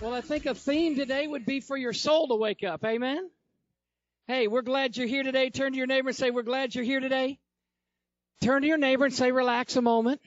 Well, 0.00 0.14
I 0.14 0.20
think 0.20 0.46
a 0.46 0.54
theme 0.54 0.96
today 0.96 1.26
would 1.26 1.44
be 1.44 1.60
for 1.60 1.76
your 1.76 1.92
soul 1.92 2.28
to 2.28 2.34
wake 2.34 2.64
up. 2.64 2.84
Amen. 2.84 3.30
Hey, 4.26 4.48
we're 4.48 4.62
glad 4.62 4.96
you're 4.96 5.06
here 5.06 5.22
today. 5.22 5.50
Turn 5.50 5.72
to 5.72 5.78
your 5.78 5.86
neighbor 5.86 6.08
and 6.08 6.16
say, 6.16 6.30
We're 6.30 6.42
glad 6.42 6.74
you're 6.74 6.84
here 6.84 7.00
today. 7.00 7.38
Turn 8.40 8.62
to 8.62 8.68
your 8.68 8.78
neighbor 8.78 9.04
and 9.04 9.14
say, 9.14 9.30
Relax 9.30 9.76
a 9.76 9.82
moment. 9.82 10.20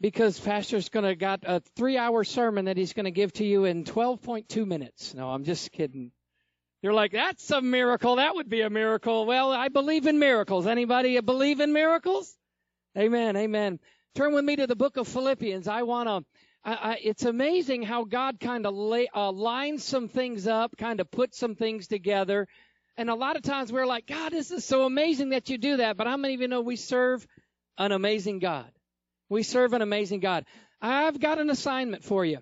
Because 0.00 0.38
Pastor's 0.38 0.88
going 0.88 1.04
to 1.04 1.14
got 1.14 1.40
a 1.44 1.62
three 1.76 1.96
hour 1.96 2.24
sermon 2.24 2.66
that 2.66 2.76
he's 2.76 2.92
going 2.92 3.06
to 3.06 3.10
give 3.10 3.32
to 3.34 3.44
you 3.44 3.64
in 3.64 3.84
12.2 3.84 4.66
minutes. 4.66 5.14
No, 5.14 5.30
I'm 5.30 5.44
just 5.44 5.72
kidding. 5.72 6.12
You're 6.82 6.92
like, 6.92 7.12
that's 7.12 7.50
a 7.50 7.62
miracle. 7.62 8.16
That 8.16 8.34
would 8.34 8.50
be 8.50 8.60
a 8.60 8.70
miracle. 8.70 9.24
Well, 9.24 9.50
I 9.52 9.68
believe 9.68 10.06
in 10.06 10.18
miracles. 10.18 10.66
Anybody 10.66 11.18
believe 11.20 11.60
in 11.60 11.72
miracles? 11.72 12.36
Amen. 12.98 13.36
Amen. 13.36 13.80
Turn 14.14 14.34
with 14.34 14.44
me 14.44 14.56
to 14.56 14.66
the 14.66 14.76
book 14.76 14.96
of 14.98 15.08
Philippians. 15.08 15.66
I 15.66 15.82
want 15.82 16.08
to 16.08 16.24
I, 16.64 16.98
it's 17.02 17.24
amazing 17.24 17.82
how 17.82 18.04
God 18.04 18.40
kind 18.40 18.66
of 18.66 18.74
uh, 19.14 19.32
lines 19.32 19.84
some 19.84 20.08
things 20.08 20.46
up, 20.46 20.76
kind 20.78 20.98
of 21.00 21.10
puts 21.10 21.38
some 21.38 21.56
things 21.56 21.88
together. 21.88 22.48
And 22.96 23.10
a 23.10 23.14
lot 23.14 23.36
of 23.36 23.42
times 23.42 23.70
we're 23.70 23.86
like, 23.86 24.06
God, 24.06 24.32
this 24.32 24.50
is 24.50 24.64
so 24.64 24.84
amazing 24.84 25.30
that 25.30 25.50
you 25.50 25.58
do 25.58 25.76
that. 25.78 25.96
But 25.96 26.06
how 26.06 26.16
many 26.16 26.34
of 26.34 26.40
you 26.40 26.48
know 26.48 26.62
we 26.62 26.76
serve 26.76 27.26
an 27.76 27.92
amazing 27.92 28.38
God? 28.38 28.70
We 29.28 29.42
serve 29.42 29.74
an 29.74 29.82
amazing 29.82 30.20
God. 30.20 30.46
I've 30.80 31.20
got 31.20 31.38
an 31.38 31.50
assignment 31.50 32.02
for 32.02 32.24
you. 32.24 32.38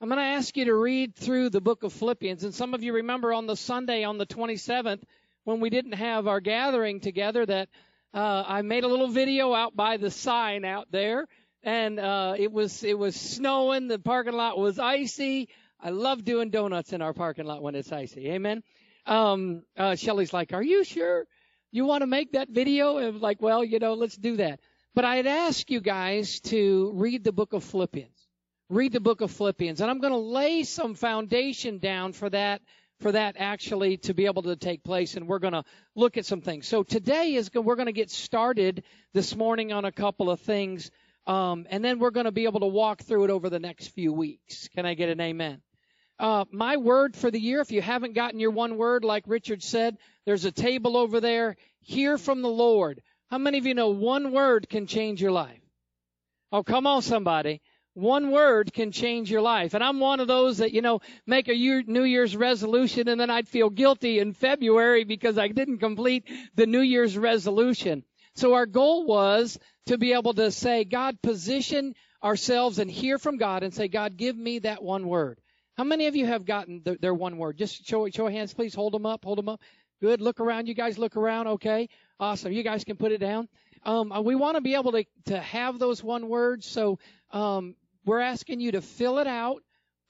I'm 0.00 0.08
going 0.08 0.18
to 0.18 0.24
ask 0.24 0.56
you 0.56 0.64
to 0.64 0.74
read 0.74 1.14
through 1.14 1.50
the 1.50 1.60
book 1.60 1.82
of 1.84 1.92
Philippians. 1.92 2.42
And 2.42 2.54
some 2.54 2.74
of 2.74 2.82
you 2.82 2.94
remember 2.94 3.32
on 3.32 3.46
the 3.46 3.56
Sunday 3.56 4.02
on 4.02 4.18
the 4.18 4.26
27th 4.26 5.02
when 5.44 5.60
we 5.60 5.70
didn't 5.70 5.92
have 5.92 6.26
our 6.26 6.40
gathering 6.40 7.00
together 7.00 7.46
that 7.46 7.68
uh, 8.14 8.42
I 8.46 8.62
made 8.62 8.82
a 8.82 8.88
little 8.88 9.08
video 9.08 9.54
out 9.54 9.76
by 9.76 9.96
the 9.96 10.10
sign 10.10 10.64
out 10.64 10.88
there 10.90 11.26
and 11.62 11.98
uh, 11.98 12.34
it 12.38 12.52
was 12.52 12.82
it 12.84 12.98
was 12.98 13.16
snowing. 13.16 13.88
The 13.88 13.98
parking 13.98 14.34
lot 14.34 14.58
was 14.58 14.78
icy. 14.78 15.48
I 15.80 15.90
love 15.90 16.24
doing 16.24 16.50
donuts 16.50 16.92
in 16.92 17.02
our 17.02 17.12
parking 17.12 17.46
lot 17.46 17.62
when 17.62 17.74
it's 17.74 17.92
icy. 17.92 18.28
Amen. 18.30 18.62
Um, 19.06 19.62
uh, 19.76 19.96
Shelly's 19.96 20.32
like, 20.32 20.52
"Are 20.52 20.62
you 20.62 20.84
sure 20.84 21.26
you 21.70 21.84
want 21.84 22.02
to 22.02 22.06
make 22.06 22.32
that 22.32 22.48
video?" 22.48 22.96
And 22.98 23.06
I 23.06 23.10
was 23.10 23.22
like, 23.22 23.40
"Well, 23.42 23.64
you 23.64 23.78
know, 23.78 23.94
let's 23.94 24.16
do 24.16 24.36
that." 24.36 24.60
But 24.94 25.04
I'd 25.04 25.26
ask 25.26 25.70
you 25.70 25.80
guys 25.80 26.40
to 26.40 26.92
read 26.94 27.24
the 27.24 27.32
book 27.32 27.52
of 27.52 27.62
Philippians. 27.64 28.26
Read 28.68 28.92
the 28.92 29.00
book 29.00 29.20
of 29.20 29.30
Philippians, 29.30 29.80
and 29.80 29.90
I'm 29.90 30.00
going 30.00 30.12
to 30.12 30.18
lay 30.18 30.62
some 30.64 30.94
foundation 30.94 31.78
down 31.78 32.12
for 32.12 32.30
that 32.30 32.62
for 33.00 33.12
that 33.12 33.36
actually 33.38 33.96
to 33.96 34.14
be 34.14 34.26
able 34.26 34.42
to 34.42 34.56
take 34.56 34.84
place 34.84 35.16
and 35.16 35.26
we're 35.26 35.38
going 35.38 35.54
to 35.54 35.64
look 35.94 36.18
at 36.18 36.26
some 36.26 36.42
things. 36.42 36.68
So 36.68 36.82
today 36.82 37.34
is 37.34 37.50
we're 37.54 37.76
going 37.76 37.86
to 37.86 37.92
get 37.92 38.10
started 38.10 38.84
this 39.14 39.34
morning 39.34 39.72
on 39.72 39.86
a 39.86 39.92
couple 39.92 40.30
of 40.30 40.40
things 40.40 40.90
um, 41.26 41.66
and 41.70 41.84
then 41.84 41.98
we're 41.98 42.10
going 42.10 42.26
to 42.26 42.32
be 42.32 42.44
able 42.44 42.60
to 42.60 42.66
walk 42.66 43.02
through 43.02 43.24
it 43.24 43.30
over 43.30 43.50
the 43.50 43.60
next 43.60 43.88
few 43.88 44.12
weeks. 44.12 44.68
Can 44.68 44.86
I 44.86 44.94
get 44.94 45.08
an 45.08 45.20
amen? 45.20 45.60
Uh, 46.18 46.44
my 46.52 46.76
word 46.76 47.16
for 47.16 47.30
the 47.30 47.40
year, 47.40 47.60
if 47.60 47.72
you 47.72 47.80
haven't 47.80 48.14
gotten 48.14 48.40
your 48.40 48.50
one 48.50 48.76
word, 48.76 49.04
like 49.04 49.24
Richard 49.26 49.62
said, 49.62 49.96
there's 50.26 50.44
a 50.44 50.52
table 50.52 50.96
over 50.96 51.20
there. 51.20 51.56
Hear 51.80 52.18
from 52.18 52.42
the 52.42 52.48
Lord. 52.48 53.00
How 53.30 53.38
many 53.38 53.58
of 53.58 53.66
you 53.66 53.74
know 53.74 53.88
one 53.88 54.32
word 54.32 54.68
can 54.68 54.86
change 54.86 55.22
your 55.22 55.32
life? 55.32 55.62
Oh, 56.52 56.62
come 56.62 56.86
on, 56.86 57.00
somebody. 57.00 57.62
One 57.94 58.30
word 58.30 58.72
can 58.72 58.92
change 58.92 59.30
your 59.30 59.40
life. 59.40 59.74
And 59.74 59.82
I'm 59.82 59.98
one 59.98 60.20
of 60.20 60.28
those 60.28 60.58
that, 60.58 60.72
you 60.72 60.82
know, 60.82 61.00
make 61.26 61.48
a 61.48 61.54
year, 61.54 61.82
New 61.86 62.04
Year's 62.04 62.36
resolution 62.36 63.08
and 63.08 63.20
then 63.20 63.30
I'd 63.30 63.48
feel 63.48 63.70
guilty 63.70 64.18
in 64.18 64.32
February 64.32 65.04
because 65.04 65.38
I 65.38 65.48
didn't 65.48 65.78
complete 65.78 66.28
the 66.54 66.66
New 66.66 66.80
Year's 66.80 67.16
resolution. 67.16 68.04
So 68.34 68.54
our 68.54 68.66
goal 68.66 69.06
was 69.06 69.58
to 69.90 69.98
be 69.98 70.12
able 70.12 70.32
to 70.34 70.52
say, 70.52 70.84
God, 70.84 71.20
position 71.20 71.96
ourselves 72.22 72.78
and 72.78 72.88
hear 72.88 73.18
from 73.18 73.38
God 73.38 73.64
and 73.64 73.74
say, 73.74 73.88
God, 73.88 74.16
give 74.16 74.36
me 74.36 74.60
that 74.60 74.84
one 74.84 75.08
word. 75.08 75.40
How 75.76 75.82
many 75.82 76.06
of 76.06 76.14
you 76.14 76.26
have 76.26 76.44
gotten 76.44 76.82
the, 76.84 76.96
their 77.00 77.12
one 77.12 77.38
word? 77.38 77.56
Just 77.56 77.84
show, 77.84 78.08
show 78.08 78.28
hands, 78.28 78.54
please. 78.54 78.72
Hold 78.72 78.94
them 78.94 79.04
up. 79.04 79.24
Hold 79.24 79.38
them 79.38 79.48
up. 79.48 79.60
Good. 80.00 80.20
Look 80.20 80.38
around. 80.38 80.68
You 80.68 80.74
guys 80.74 80.96
look 80.96 81.16
around. 81.16 81.48
Okay. 81.48 81.88
Awesome. 82.20 82.52
You 82.52 82.62
guys 82.62 82.84
can 82.84 82.98
put 82.98 83.10
it 83.10 83.18
down. 83.18 83.48
Um, 83.84 84.12
we 84.22 84.36
want 84.36 84.56
to 84.56 84.60
be 84.60 84.76
able 84.76 84.92
to, 84.92 85.04
to 85.26 85.40
have 85.40 85.80
those 85.80 86.04
one 86.04 86.28
words. 86.28 86.66
So, 86.66 87.00
um, 87.32 87.74
we're 88.04 88.20
asking 88.20 88.60
you 88.60 88.72
to 88.72 88.82
fill 88.82 89.18
it 89.18 89.26
out, 89.26 89.62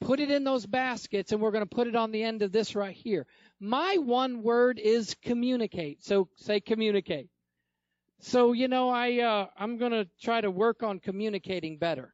put 0.03 0.21
it 0.21 0.31
in 0.31 0.45
those 0.45 0.67
baskets, 0.67 1.33
and 1.33 1.41
we're 1.41 1.53
going 1.53 1.67
to 1.67 1.75
put 1.75 1.87
it 1.87 1.97
on 1.97 2.13
the 2.13 2.23
end 2.23 2.43
of 2.43 2.53
this 2.53 2.77
right 2.77 2.95
here. 2.95 3.27
My 3.59 3.97
one 3.97 4.43
word 4.43 4.79
is 4.79 5.17
communicate. 5.23 6.05
So 6.05 6.29
say 6.37 6.61
communicate. 6.61 7.31
So, 8.23 8.53
you 8.53 8.69
know, 8.69 8.91
I, 8.91 9.21
uh, 9.21 9.47
I'm 9.57 9.79
going 9.79 9.93
to 9.93 10.07
try 10.21 10.41
to 10.41 10.51
work 10.51 10.83
on 10.83 11.01
communicating 11.01 11.79
better. 11.79 12.13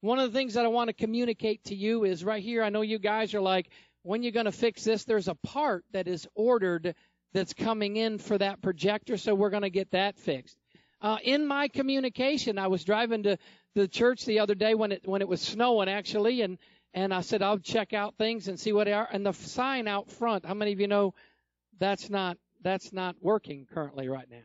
One 0.00 0.18
of 0.18 0.32
the 0.32 0.38
things 0.38 0.54
that 0.54 0.64
I 0.64 0.68
want 0.68 0.88
to 0.88 0.94
communicate 0.94 1.64
to 1.64 1.74
you 1.74 2.04
is 2.04 2.24
right 2.24 2.42
here. 2.42 2.62
I 2.62 2.70
know 2.70 2.82
you 2.82 2.98
guys 2.98 3.34
are 3.34 3.40
like, 3.40 3.68
when 4.02 4.22
you're 4.22 4.32
going 4.32 4.46
to 4.46 4.52
fix 4.52 4.84
this, 4.84 5.04
there's 5.04 5.28
a 5.28 5.34
part 5.34 5.84
that 5.92 6.06
is 6.06 6.28
ordered 6.34 6.94
that's 7.32 7.54
coming 7.54 7.96
in 7.96 8.18
for 8.18 8.38
that 8.38 8.62
projector, 8.62 9.16
so 9.16 9.34
we're 9.34 9.50
going 9.50 9.62
to 9.62 9.70
get 9.70 9.92
that 9.92 10.18
fixed. 10.18 10.56
Uh, 11.00 11.18
in 11.24 11.46
my 11.46 11.68
communication, 11.68 12.58
I 12.58 12.68
was 12.68 12.84
driving 12.84 13.24
to 13.24 13.38
the 13.74 13.88
church 13.88 14.24
the 14.24 14.40
other 14.40 14.54
day 14.54 14.74
when 14.74 14.92
it 14.92 15.02
when 15.04 15.22
it 15.22 15.28
was 15.28 15.40
snowing 15.40 15.88
actually, 15.88 16.42
and 16.42 16.58
and 16.94 17.12
I 17.12 17.22
said 17.22 17.42
I'll 17.42 17.58
check 17.58 17.92
out 17.92 18.16
things 18.16 18.46
and 18.46 18.60
see 18.60 18.72
what 18.72 18.84
they 18.84 18.92
are. 18.92 19.08
And 19.10 19.26
the 19.26 19.32
sign 19.32 19.88
out 19.88 20.10
front, 20.10 20.44
how 20.44 20.54
many 20.54 20.72
of 20.72 20.80
you 20.80 20.86
know 20.86 21.14
that's 21.78 22.08
not 22.10 22.36
that's 22.60 22.92
not 22.92 23.16
working 23.20 23.66
currently 23.72 24.08
right 24.08 24.30
now? 24.30 24.42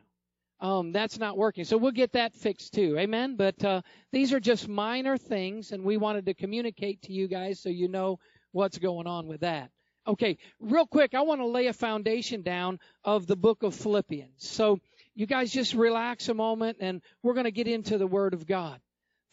Um, 0.59 0.91
that's 0.91 1.19
not 1.19 1.38
working. 1.38 1.66
So 1.66 1.78
we'll 1.78 1.91
get 1.91 2.13
that 2.13 2.35
fixed 2.35 2.73
too. 2.73 2.97
Amen. 2.97 3.35
But 3.35 3.63
uh, 3.63 3.81
these 4.12 4.34
are 4.34 4.40
just 4.40 4.68
minor 4.68 5.18
things, 5.18 5.72
and 5.72 5.84
we 5.84 5.97
wanted 5.97 6.25
to 6.25 6.34
communicate 6.34 7.03
to 7.03 7.13
you 7.13 7.28
guys 7.28 7.59
so 7.59 7.69
you 7.69 7.88
know 7.88 8.19
what's 8.51 8.78
going 8.78 9.07
on 9.07 9.28
with 9.28 9.41
that. 9.41 9.69
Okay, 10.07 10.38
real 10.59 10.88
quick, 10.88 11.13
I 11.13 11.22
want 11.22 11.41
to 11.41 11.47
lay 11.47 11.68
a 11.68 11.73
foundation 11.73 12.41
down 12.41 12.79
of 13.03 13.28
the 13.28 13.35
book 13.35 13.63
of 13.63 13.75
Philippians. 13.75 14.47
So 14.47 14.79
you 15.16 15.25
guys 15.25 15.51
just 15.51 15.73
relax 15.73 16.29
a 16.29 16.34
moment, 16.34 16.78
and 16.79 17.01
we're 17.22 17.34
going 17.34 17.44
to 17.44 17.51
get 17.51 17.68
into 17.68 17.97
the 17.97 18.07
Word 18.07 18.34
of 18.34 18.47
God. 18.47 18.79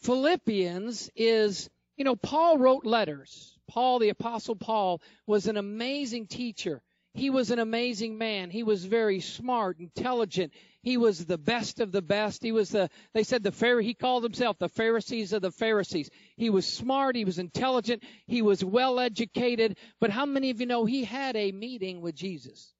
Philippians 0.01 1.09
is, 1.15 1.69
you 1.95 2.03
know, 2.03 2.15
Paul 2.15 2.57
wrote 2.57 2.85
letters. 2.85 3.57
Paul, 3.69 3.99
the 3.99 4.09
Apostle 4.09 4.55
Paul, 4.55 5.01
was 5.25 5.47
an 5.47 5.57
amazing 5.57 6.27
teacher. 6.27 6.81
He 7.15 7.29
was 7.29 7.49
an 7.49 7.59
amazing 7.59 8.17
man. 8.17 8.49
He 8.49 8.63
was 8.63 8.83
very 8.83 9.21
smart, 9.21 9.79
intelligent. 9.79 10.51
He 10.83 10.97
was 10.97 11.25
the 11.25 11.37
best 11.37 11.79
of 11.79 11.93
the 11.93 12.01
best. 12.01 12.43
He 12.43 12.51
was 12.51 12.69
the, 12.69 12.89
they 13.13 13.23
said 13.23 13.41
the 13.41 13.53
Pharaoh, 13.53 13.81
he 13.81 13.93
called 13.93 14.23
himself 14.23 14.59
the 14.59 14.67
Pharisees 14.67 15.31
of 15.31 15.41
the 15.41 15.51
Pharisees. 15.51 16.09
He 16.35 16.49
was 16.49 16.67
smart. 16.67 17.15
He 17.15 17.23
was 17.23 17.39
intelligent. 17.39 18.03
He 18.27 18.41
was 18.41 18.65
well 18.65 18.99
educated. 18.99 19.77
But 20.01 20.09
how 20.09 20.25
many 20.25 20.49
of 20.49 20.59
you 20.59 20.65
know 20.65 20.83
he 20.83 21.05
had 21.05 21.37
a 21.37 21.53
meeting 21.53 22.01
with 22.01 22.15
Jesus? 22.15 22.73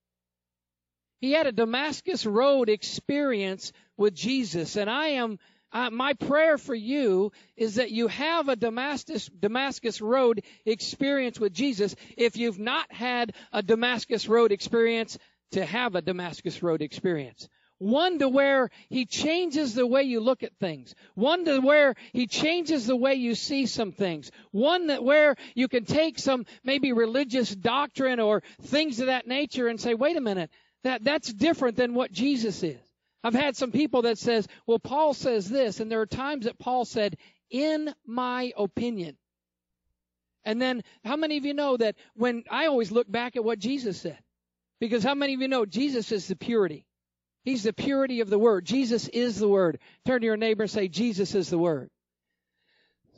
He 1.21 1.31
had 1.31 1.47
a 1.47 1.53
Damascus 1.53 2.25
Road 2.25 2.67
experience 2.67 3.71
with 3.95 4.13
Jesus. 4.13 4.75
And 4.75 4.89
I 4.89 5.07
am, 5.07 5.39
uh, 5.75 5.91
my 5.91 6.13
prayer 6.13 6.57
for 6.57 6.73
you 6.73 7.31
is 7.55 7.75
that 7.75 7.91
you 7.91 8.07
have 8.07 8.49
a 8.49 8.55
Damascus, 8.55 9.27
Damascus 9.27 10.01
Road 10.01 10.41
experience 10.65 11.39
with 11.39 11.53
Jesus. 11.53 11.95
If 12.17 12.37
you've 12.37 12.57
not 12.57 12.91
had 12.91 13.33
a 13.53 13.61
Damascus 13.61 14.27
Road 14.27 14.51
experience, 14.51 15.19
to 15.51 15.65
have 15.65 15.95
a 15.95 16.01
Damascus 16.01 16.61
Road 16.61 16.81
experience. 16.81 17.47
One 17.77 18.19
to 18.19 18.29
where 18.29 18.69
he 18.89 19.05
changes 19.05 19.73
the 19.73 19.85
way 19.85 20.03
you 20.03 20.19
look 20.21 20.43
at 20.43 20.55
things. 20.57 20.95
One 21.13 21.45
to 21.45 21.59
where 21.59 21.95
he 22.13 22.27
changes 22.27 22.87
the 22.87 22.95
way 22.95 23.15
you 23.15 23.35
see 23.35 23.65
some 23.65 23.91
things. 23.91 24.31
One 24.51 24.87
that 24.87 25.03
where 25.03 25.35
you 25.53 25.67
can 25.67 25.85
take 25.85 26.19
some 26.19 26.45
maybe 26.63 26.93
religious 26.93 27.53
doctrine 27.53 28.19
or 28.19 28.43
things 28.63 29.01
of 29.01 29.07
that 29.07 29.27
nature 29.27 29.67
and 29.67 29.79
say, 29.79 29.93
wait 29.93 30.15
a 30.15 30.21
minute, 30.21 30.49
that, 30.83 31.03
that's 31.03 31.31
different 31.31 31.75
than 31.75 31.93
what 31.93 32.11
Jesus 32.11 32.63
is. 32.63 32.84
I've 33.25 33.33
had 33.33 33.57
some 33.57 33.71
people 33.71 34.03
that 34.03 34.19
says, 34.19 34.47
well, 34.67 34.77
Paul 34.77 35.15
says 35.15 35.49
this, 35.49 35.79
and 35.79 35.91
there 35.91 35.99
are 35.99 36.05
times 36.05 36.45
that 36.45 36.59
Paul 36.59 36.85
said, 36.85 37.17
in 37.49 37.91
my 38.05 38.53
opinion. 38.55 39.17
And 40.43 40.61
then 40.61 40.83
how 41.03 41.15
many 41.15 41.37
of 41.37 41.43
you 41.43 41.55
know 41.55 41.75
that 41.75 41.95
when 42.13 42.43
I 42.51 42.67
always 42.67 42.91
look 42.91 43.11
back 43.11 43.35
at 43.35 43.43
what 43.43 43.57
Jesus 43.57 43.99
said? 43.99 44.19
Because 44.79 45.03
how 45.03 45.15
many 45.15 45.33
of 45.33 45.41
you 45.41 45.47
know 45.47 45.65
Jesus 45.65 46.11
is 46.11 46.27
the 46.27 46.35
purity? 46.35 46.85
He's 47.43 47.63
the 47.63 47.73
purity 47.73 48.19
of 48.19 48.29
the 48.29 48.37
Word. 48.37 48.63
Jesus 48.63 49.07
is 49.07 49.39
the 49.39 49.49
Word. 49.49 49.79
Turn 50.05 50.21
to 50.21 50.25
your 50.27 50.37
neighbor 50.37 50.61
and 50.61 50.71
say, 50.71 50.87
Jesus 50.87 51.33
is 51.33 51.49
the 51.49 51.57
Word. 51.57 51.89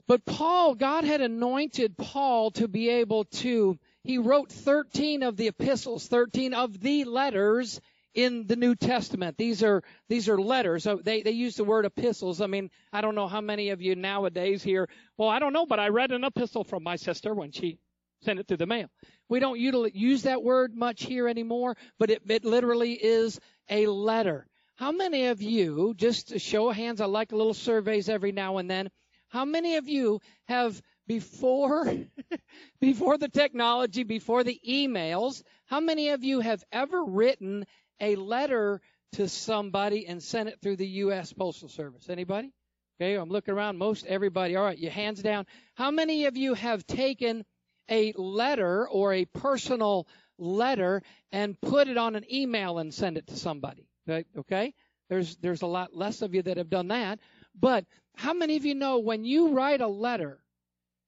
But 0.07 0.23
Paul, 0.23 0.75
God 0.75 1.03
had 1.03 1.19
anointed 1.19 1.97
Paul 1.97 2.51
to 2.51 2.69
be 2.69 2.87
able 2.87 3.25
to, 3.25 3.77
he 4.05 4.19
wrote 4.19 4.53
13 4.53 5.23
of 5.23 5.35
the 5.35 5.47
epistles, 5.47 6.07
13 6.07 6.53
of 6.53 6.79
the 6.79 7.03
letters 7.03 7.81
in 8.13 8.48
the 8.48 8.56
New 8.56 8.75
Testament. 8.75 9.38
These 9.38 9.63
are, 9.63 9.83
these 10.09 10.30
are 10.30 10.39
letters. 10.39 10.88
They, 11.04 11.21
they 11.21 11.31
use 11.31 11.56
the 11.56 11.63
word 11.63 11.86
epistles. 11.86 12.42
I 12.42 12.48
mean, 12.48 12.69
I 12.92 13.01
don't 13.01 13.15
know 13.15 13.27
how 13.27 13.42
many 13.42 13.69
of 13.69 13.81
you 13.81 13.95
nowadays 13.95 14.63
here, 14.63 14.89
well, 15.18 15.30
I 15.30 15.39
don't 15.39 15.54
know, 15.54 15.65
but 15.65 15.80
I 15.80 15.89
read 15.89 16.12
an 16.12 16.24
epistle 16.24 16.63
from 16.63 16.83
my 16.83 16.95
sister 16.95 17.33
when 17.33 17.51
she 17.51 17.77
sent 18.24 18.39
it 18.39 18.48
through 18.48 18.57
the 18.57 18.65
mail. 18.65 18.89
We 19.30 19.39
don't 19.39 19.59
use 19.59 20.24
that 20.24 20.42
word 20.42 20.75
much 20.75 21.04
here 21.04 21.27
anymore, 21.27 21.75
but 22.00 22.09
it, 22.09 22.21
it 22.27 22.45
literally 22.45 22.94
is 22.94 23.39
a 23.69 23.86
letter. 23.88 24.48
How 24.75 24.92
many 24.92 25.27
of 25.27 25.42
you, 25.42 25.94
just 25.98 26.30
to 26.30 26.39
show 26.39 26.69
of 26.69 26.75
hands, 26.75 27.01
I 27.01 27.06
like 27.06 27.31
little 27.31 27.54
surveys 27.54 28.09
every 28.09 28.31
now 28.31 28.57
and 28.57 28.69
then, 28.69 28.89
how 29.30 29.44
many 29.44 29.75
of 29.75 29.89
you 29.89 30.21
have 30.45 30.81
before 31.07 31.94
before 32.80 33.18
the 33.18 33.30
technology, 33.30 34.04
before 34.04 34.44
the 34.44 34.59
emails, 34.68 35.44
how 35.65 35.80
many 35.80 36.09
of 36.09 36.24
you 36.24 36.39
have 36.39 36.63
ever 36.71 37.04
written 37.04 37.65
a 37.99 38.15
letter 38.15 38.81
to 39.13 39.27
somebody 39.27 40.07
and 40.07 40.21
sent 40.21 40.49
it 40.49 40.59
through 40.61 40.75
the 40.77 40.88
US 40.88 41.33
Postal 41.33 41.69
Service? 41.69 42.09
Anybody? 42.09 42.53
Okay, 42.99 43.15
I'm 43.15 43.29
looking 43.29 43.53
around 43.53 43.77
most 43.77 44.05
everybody. 44.05 44.55
All 44.55 44.63
right, 44.63 44.77
your 44.77 44.91
hands 44.91 45.21
down. 45.21 45.45
How 45.75 45.91
many 45.91 46.25
of 46.25 46.35
you 46.35 46.55
have 46.55 46.85
taken 46.88 47.45
a 47.89 48.13
letter 48.17 48.88
or 48.88 49.13
a 49.13 49.25
personal 49.25 50.07
letter 50.38 51.01
and 51.31 51.59
put 51.61 51.88
it 51.88 51.97
on 51.97 52.15
an 52.15 52.25
email 52.31 52.79
and 52.79 52.94
send 52.94 53.17
it 53.17 53.27
to 53.27 53.35
somebody? 53.35 53.88
Okay? 54.09 54.73
There's 55.09 55.38
there's 55.38 55.61
a 55.61 55.67
lot 55.67 55.95
less 55.95 56.21
of 56.21 56.33
you 56.33 56.41
that 56.41 56.57
have 56.57 56.69
done 56.69 56.89
that. 56.89 57.19
But 57.59 57.85
how 58.15 58.33
many 58.33 58.57
of 58.57 58.65
you 58.65 58.75
know 58.75 58.99
when 58.99 59.23
you 59.23 59.53
write 59.53 59.81
a 59.81 59.88
letter, 59.88 60.39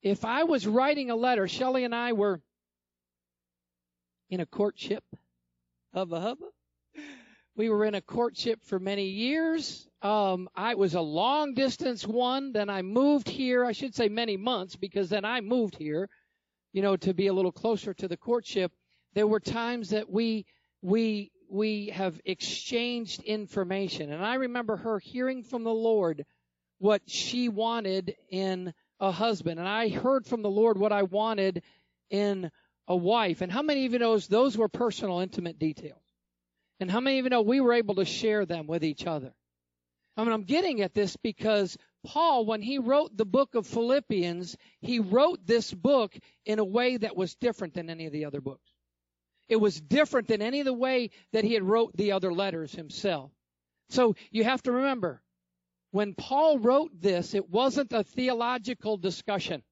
if 0.02 0.24
I 0.24 0.44
was 0.44 0.66
writing 0.68 1.10
a 1.10 1.16
letter, 1.16 1.48
Shelley 1.48 1.84
and 1.84 1.94
I 1.94 2.14
were 2.14 2.42
in 4.30 4.40
a 4.40 4.46
courtship. 4.46 5.04
Hubba 5.94 6.20
hubba. 6.22 6.46
We 7.60 7.68
were 7.68 7.84
in 7.84 7.94
a 7.94 8.00
courtship 8.00 8.64
for 8.64 8.80
many 8.80 9.10
years. 9.10 9.86
Um, 10.02 10.48
I 10.56 10.76
was 10.76 10.94
a 10.94 11.02
long 11.02 11.56
distance 11.56 12.08
one. 12.08 12.54
Then 12.54 12.70
I 12.70 12.84
moved 12.84 13.28
here. 13.28 13.66
I 13.66 13.74
should 13.74 13.94
say 13.94 14.08
many 14.08 14.38
months 14.38 14.78
because 14.78 15.10
then 15.10 15.26
I 15.26 15.42
moved 15.42 15.76
here, 15.76 16.08
you 16.72 16.82
know, 16.82 16.96
to 16.96 17.14
be 17.14 17.28
a 17.28 17.34
little 17.34 17.52
closer 17.52 17.94
to 17.96 18.08
the 18.08 18.16
courtship. 18.16 18.72
There 19.14 19.28
were 19.28 19.42
times 19.42 19.90
that 19.90 20.10
we, 20.10 20.46
we, 20.82 21.34
we 21.50 21.88
have 21.88 22.22
exchanged 22.24 23.24
information. 23.24 24.14
And 24.14 24.24
I 24.24 24.36
remember 24.36 24.78
her 24.78 24.98
hearing 24.98 25.44
from 25.44 25.66
the 25.66 25.74
Lord 25.74 26.26
what 26.78 27.02
she 27.08 27.50
wanted 27.50 28.16
in 28.30 28.74
a 29.02 29.12
husband. 29.12 29.60
And 29.60 29.68
I 29.68 29.90
heard 29.90 30.26
from 30.26 30.44
the 30.44 30.50
Lord 30.50 30.78
what 30.78 30.94
I 30.94 31.04
wanted 31.04 31.64
in 32.10 32.52
a 32.88 32.96
wife. 32.96 33.42
And 33.42 33.52
how 33.52 33.64
many 33.64 33.86
of 33.86 33.92
you 33.92 34.00
knows 34.00 34.30
those 34.30 34.58
were 34.58 34.70
personal, 34.70 35.20
intimate 35.20 35.60
details? 35.60 36.09
And 36.80 36.90
how 36.90 37.00
many 37.00 37.20
of 37.20 37.26
you 37.26 37.30
know 37.30 37.42
we 37.42 37.60
were 37.60 37.74
able 37.74 37.96
to 37.96 38.06
share 38.06 38.46
them 38.46 38.68
with 38.68 38.84
each 38.84 39.06
other? 39.06 39.34
I 40.16 40.24
mean, 40.24 40.34
I'm 40.34 40.44
getting 40.44 40.82
at 40.82 40.94
this 40.94 41.16
because 41.18 41.78
Paul, 42.06 42.46
when 42.46 42.62
he 42.62 42.78
wrote 42.78 43.16
the 43.16 43.26
book 43.26 43.56
of 43.56 43.68
Philippians, 43.68 44.56
he 44.82 45.00
wrote 45.00 45.46
this 45.46 45.74
book 45.74 46.18
in 46.46 46.60
a 46.60 46.66
way 46.66 46.98
that 46.98 47.16
was 47.16 47.36
different 47.36 47.74
than 47.74 47.90
any 47.90 48.06
of 48.06 48.14
the 48.14 48.26
other 48.26 48.42
books. 48.42 48.72
It 49.48 49.58
was 49.58 49.80
different 49.80 50.28
than 50.28 50.42
any 50.42 50.60
of 50.60 50.66
the 50.66 50.74
way 50.74 51.10
that 51.34 51.44
he 51.44 51.54
had 51.54 51.64
wrote 51.64 51.96
the 51.96 52.12
other 52.12 52.34
letters 52.34 52.72
himself. 52.74 53.32
So 53.90 54.16
you 54.30 54.44
have 54.44 54.62
to 54.64 54.72
remember, 54.72 55.22
when 55.92 56.14
Paul 56.14 56.60
wrote 56.60 56.92
this, 57.02 57.34
it 57.34 57.50
wasn't 57.50 57.92
a 57.94 58.04
theological 58.04 58.98
discussion. 58.98 59.64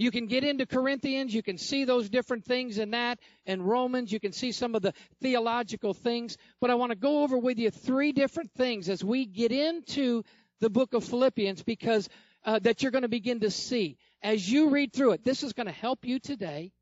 You 0.00 0.10
can 0.10 0.28
get 0.28 0.44
into 0.44 0.64
Corinthians, 0.64 1.34
you 1.34 1.42
can 1.42 1.58
see 1.58 1.84
those 1.84 2.08
different 2.08 2.46
things 2.46 2.78
in 2.78 2.92
that, 2.92 3.18
and 3.44 3.68
Romans, 3.68 4.10
you 4.10 4.18
can 4.18 4.32
see 4.32 4.50
some 4.50 4.74
of 4.74 4.80
the 4.80 4.94
theological 5.20 5.92
things. 5.92 6.38
But 6.58 6.70
I 6.70 6.76
want 6.76 6.92
to 6.92 6.96
go 6.96 7.22
over 7.22 7.36
with 7.36 7.58
you 7.58 7.70
three 7.70 8.12
different 8.12 8.50
things 8.52 8.88
as 8.88 9.04
we 9.04 9.26
get 9.26 9.52
into 9.52 10.22
the 10.58 10.70
book 10.70 10.94
of 10.94 11.04
Philippians 11.04 11.62
because 11.64 12.08
uh, 12.46 12.60
that 12.60 12.82
you're 12.82 12.92
going 12.92 13.02
to 13.02 13.08
begin 13.08 13.40
to 13.40 13.50
see. 13.50 13.98
As 14.22 14.50
you 14.50 14.70
read 14.70 14.94
through 14.94 15.12
it, 15.12 15.22
this 15.22 15.42
is 15.42 15.52
going 15.52 15.66
to 15.66 15.72
help 15.72 16.06
you 16.06 16.18
today 16.18 16.72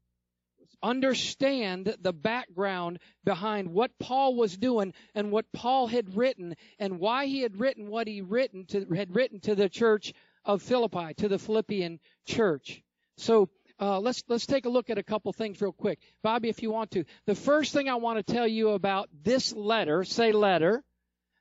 understand 0.81 1.97
the 2.01 2.13
background 2.13 3.01
behind 3.25 3.73
what 3.73 3.99
Paul 3.99 4.37
was 4.37 4.57
doing 4.57 4.95
and 5.17 5.33
what 5.33 5.51
Paul 5.53 5.89
had 5.89 6.17
written 6.17 6.55
and 6.79 7.01
why 7.01 7.27
he 7.27 7.41
had 7.41 7.59
written 7.59 7.89
what 7.89 8.07
he 8.07 8.21
written 8.21 8.65
to, 8.67 8.87
had 8.95 9.17
written 9.17 9.41
to 9.41 9.57
the 9.57 9.69
church 9.69 10.13
of 10.45 10.63
Philippi, 10.63 11.15
to 11.15 11.27
the 11.27 11.41
Philippian 11.41 11.99
church. 12.25 12.81
So 13.19 13.49
uh, 13.81 14.01
let's 14.01 14.25
let's 14.29 14.47
take 14.47 14.67
a 14.67 14.71
look 14.71 14.91
at 14.91 14.99
a 14.99 15.03
couple 15.03 15.33
things 15.33 15.61
real 15.61 15.73
quick, 15.73 15.99
Bobby, 16.23 16.49
if 16.49 16.63
you 16.63 16.71
want 16.71 16.93
to. 16.93 17.05
The 17.27 17.35
first 17.35 17.73
thing 17.73 17.89
I 17.89 17.97
want 17.97 18.25
to 18.25 18.33
tell 18.33 18.47
you 18.47 18.71
about 18.71 19.09
this 19.23 19.53
letter, 19.53 20.05
say 20.05 20.33
letter. 20.33 20.83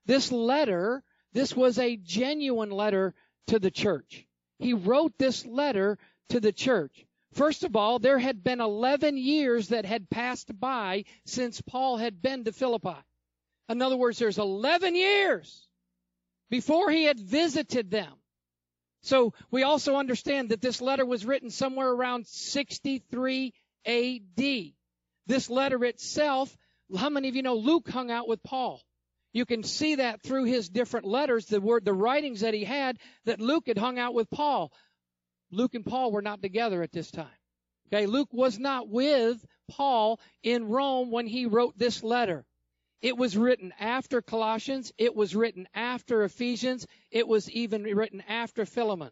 This 0.06 0.32
letter, 0.32 1.04
this 1.34 1.56
was 1.56 1.78
a 1.78 1.98
genuine 1.98 2.72
letter 2.72 3.14
to 3.48 3.60
the 3.60 3.72
church. 3.72 4.26
He 4.60 4.74
wrote 4.74 5.18
this 5.18 5.46
letter 5.46 5.98
to 6.30 6.40
the 6.40 6.52
church. 6.52 7.06
First 7.34 7.64
of 7.64 7.76
all, 7.76 8.00
there 8.00 8.18
had 8.18 8.44
been 8.44 8.62
11 8.62 9.18
years 9.18 9.70
that 9.70 9.86
had 9.86 10.10
passed 10.10 10.58
by 10.60 11.04
since 11.26 11.62
Paul 11.62 11.98
had 11.98 12.22
been 12.22 12.46
to 12.46 12.52
Philippi. 12.52 12.96
In 13.70 13.82
other 13.82 13.98
words, 13.98 14.18
there's 14.18 14.38
11 14.40 14.96
years 14.96 15.68
before 16.50 16.90
he 16.90 17.04
had 17.04 17.20
visited 17.20 17.92
them. 17.92 18.14
So 19.02 19.34
we 19.52 19.64
also 19.64 19.96
understand 19.96 20.50
that 20.50 20.62
this 20.62 20.82
letter 20.82 21.06
was 21.06 21.26
written 21.26 21.50
somewhere 21.50 21.90
around 21.90 22.28
63 22.28 23.54
AD. 23.86 24.44
This 25.28 25.50
letter 25.50 25.84
itself, 25.86 26.56
how 26.98 27.10
many 27.10 27.30
of 27.30 27.36
you 27.36 27.44
know 27.44 27.56
Luke 27.56 27.90
hung 27.90 28.12
out 28.12 28.28
with 28.28 28.44
Paul? 28.44 28.82
You 29.34 29.46
can 29.46 29.64
see 29.64 29.96
that 29.96 30.22
through 30.24 30.46
his 30.46 30.70
different 30.70 31.06
letters, 31.06 31.46
the 31.46 31.62
word, 31.62 31.86
the 31.86 31.94
writings 31.94 32.42
that 32.42 32.54
he 32.54 32.64
had, 32.64 32.98
that 33.26 33.40
Luke 33.40 33.68
had 33.68 33.78
hung 33.78 34.00
out 34.00 34.14
with 34.14 34.30
Paul. 34.30 34.72
Luke 35.52 35.76
and 35.76 35.86
Paul 35.86 36.12
were 36.12 36.22
not 36.22 36.42
together 36.42 36.82
at 36.82 36.92
this 36.92 37.12
time. 37.12 37.28
Okay, 37.88 38.06
Luke 38.06 38.30
was 38.32 38.58
not 38.58 38.90
with 38.90 39.46
Paul 39.70 40.20
in 40.44 40.68
Rome 40.68 41.12
when 41.12 41.28
he 41.28 41.46
wrote 41.46 41.78
this 41.78 42.04
letter. 42.04 42.46
It 43.02 43.18
was 43.18 43.38
written 43.38 43.74
after 43.80 44.22
Colossians. 44.22 44.92
It 44.98 45.16
was 45.16 45.36
written 45.36 45.68
after 45.74 46.24
Ephesians. 46.24 46.88
It 47.12 47.28
was 47.28 47.50
even 47.52 47.84
written 47.84 48.24
after 48.28 48.66
Philemon. 48.66 49.12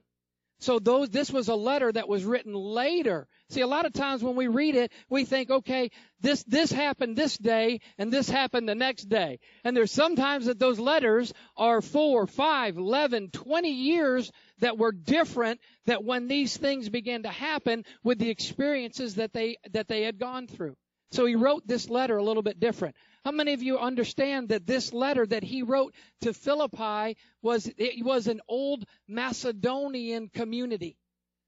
So 0.60 0.80
those, 0.80 1.10
this 1.10 1.32
was 1.32 1.50
a 1.50 1.56
letter 1.56 1.92
that 1.92 2.08
was 2.08 2.24
written 2.24 2.54
later. 2.54 3.28
See, 3.50 3.60
a 3.60 3.68
lot 3.68 3.86
of 3.86 3.92
times 3.92 4.24
when 4.24 4.38
we 4.38 4.48
read 4.48 4.76
it, 4.76 4.94
we 5.10 5.26
think, 5.26 5.50
okay, 5.52 5.92
this, 6.22 6.44
this 6.46 6.72
happened 6.72 7.18
this 7.18 7.38
day 7.38 7.82
and 7.98 8.12
this 8.12 8.30
happened 8.30 8.68
the 8.68 8.74
next 8.74 9.10
day. 9.10 9.40
And 9.66 9.76
there's 9.76 9.92
sometimes 9.92 10.46
that 10.46 10.58
those 10.58 10.80
letters 10.80 11.34
are 11.58 11.82
four, 11.82 12.26
five, 12.26 12.78
eleven, 12.78 13.32
twenty 13.32 13.74
years 13.74 14.32
that 14.60 14.78
were 14.78 14.94
different 14.94 15.60
that 15.88 16.06
when 16.06 16.30
these 16.30 16.56
things 16.56 16.88
began 16.88 17.24
to 17.24 17.30
happen 17.30 17.84
with 18.02 18.18
the 18.18 18.30
experiences 18.30 19.16
that 19.16 19.34
they, 19.34 19.58
that 19.74 19.90
they 19.90 20.04
had 20.04 20.18
gone 20.18 20.48
through. 20.48 20.78
So 21.12 21.26
he 21.26 21.36
wrote 21.36 21.68
this 21.68 21.90
letter 21.90 22.16
a 22.16 22.24
little 22.24 22.44
bit 22.44 22.62
different. 22.62 22.96
How 23.26 23.32
many 23.32 23.54
of 23.54 23.64
you 23.64 23.80
understand 23.80 24.50
that 24.50 24.68
this 24.68 24.94
letter 24.94 25.26
that 25.26 25.44
he 25.44 25.64
wrote 25.64 25.96
to 26.22 26.32
Philippi 26.32 27.18
was, 27.42 27.68
it 27.76 28.06
was 28.06 28.28
an 28.28 28.40
old 28.48 28.86
Macedonian 29.08 30.30
community? 30.30 30.96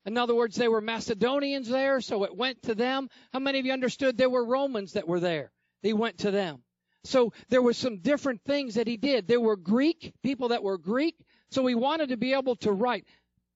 In 0.03 0.17
other 0.17 0.33
words, 0.33 0.55
they 0.55 0.67
were 0.67 0.81
Macedonians 0.81 1.69
there, 1.69 2.01
so 2.01 2.23
it 2.23 2.35
went 2.35 2.63
to 2.63 2.73
them. 2.73 3.09
How 3.31 3.37
many 3.37 3.59
of 3.59 3.67
you 3.67 3.73
understood 3.73 4.17
there 4.17 4.29
were 4.29 4.43
Romans 4.43 4.93
that 4.93 5.07
were 5.07 5.19
there? 5.19 5.51
He 5.83 5.93
went 5.93 6.17
to 6.19 6.31
them. 6.31 6.63
So 7.03 7.31
there 7.49 7.61
were 7.61 7.73
some 7.73 7.99
different 7.99 8.41
things 8.41 8.73
that 8.73 8.87
he 8.87 8.97
did. 8.97 9.27
There 9.27 9.39
were 9.39 9.55
Greek, 9.55 10.13
people 10.23 10.47
that 10.47 10.63
were 10.63 10.79
Greek. 10.79 11.15
So 11.51 11.63
he 11.67 11.75
wanted 11.75 12.09
to 12.09 12.17
be 12.17 12.33
able 12.33 12.55
to 12.57 12.71
write. 12.71 13.05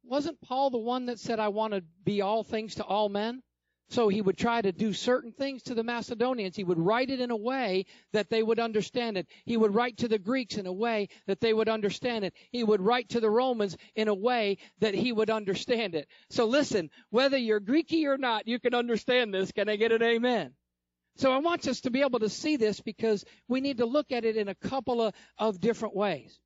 Wasn't 0.03 0.39
Paul 0.41 0.69
the 0.69 0.77
one 0.77 1.07
that 1.07 1.17
said, 1.17 1.39
I 1.39 1.47
want 1.47 1.73
to 1.73 1.83
be 2.05 2.21
all 2.21 2.43
things 2.43 2.75
to 2.75 2.83
all 2.83 3.09
men? 3.09 3.41
So 3.91 4.07
he 4.07 4.21
would 4.21 4.37
try 4.37 4.61
to 4.61 4.71
do 4.71 4.93
certain 4.93 5.33
things 5.33 5.63
to 5.63 5.75
the 5.75 5.83
Macedonians. 5.83 6.55
He 6.55 6.63
would 6.63 6.79
write 6.79 7.09
it 7.09 7.19
in 7.19 7.29
a 7.29 7.35
way 7.35 7.85
that 8.13 8.29
they 8.29 8.41
would 8.41 8.57
understand 8.57 9.17
it. 9.17 9.27
He 9.43 9.57
would 9.57 9.75
write 9.75 9.97
to 9.97 10.07
the 10.07 10.17
Greeks 10.17 10.57
in 10.57 10.65
a 10.65 10.71
way 10.71 11.09
that 11.27 11.41
they 11.41 11.53
would 11.53 11.67
understand 11.67 12.23
it. 12.23 12.33
He 12.51 12.63
would 12.63 12.79
write 12.79 13.09
to 13.09 13.19
the 13.19 13.29
Romans 13.29 13.75
in 13.93 14.07
a 14.07 14.13
way 14.13 14.59
that 14.79 14.93
he 14.93 15.11
would 15.11 15.29
understand 15.29 15.93
it. 15.93 16.07
So 16.29 16.45
listen, 16.45 16.89
whether 17.09 17.35
you're 17.35 17.59
Greeky 17.59 18.05
or 18.05 18.17
not, 18.17 18.47
you 18.47 18.61
can 18.61 18.73
understand 18.73 19.33
this. 19.33 19.51
Can 19.51 19.67
I 19.67 19.75
get 19.75 19.91
an 19.91 20.01
amen? 20.01 20.53
So 21.17 21.33
I 21.33 21.39
want 21.39 21.67
us 21.67 21.81
to 21.81 21.89
be 21.89 21.99
able 21.99 22.19
to 22.19 22.29
see 22.29 22.55
this 22.55 22.79
because 22.79 23.25
we 23.49 23.59
need 23.59 23.79
to 23.79 23.85
look 23.85 24.13
at 24.13 24.23
it 24.23 24.37
in 24.37 24.47
a 24.47 24.55
couple 24.55 25.01
of, 25.01 25.13
of 25.37 25.59
different 25.59 25.97
ways. 25.97 26.39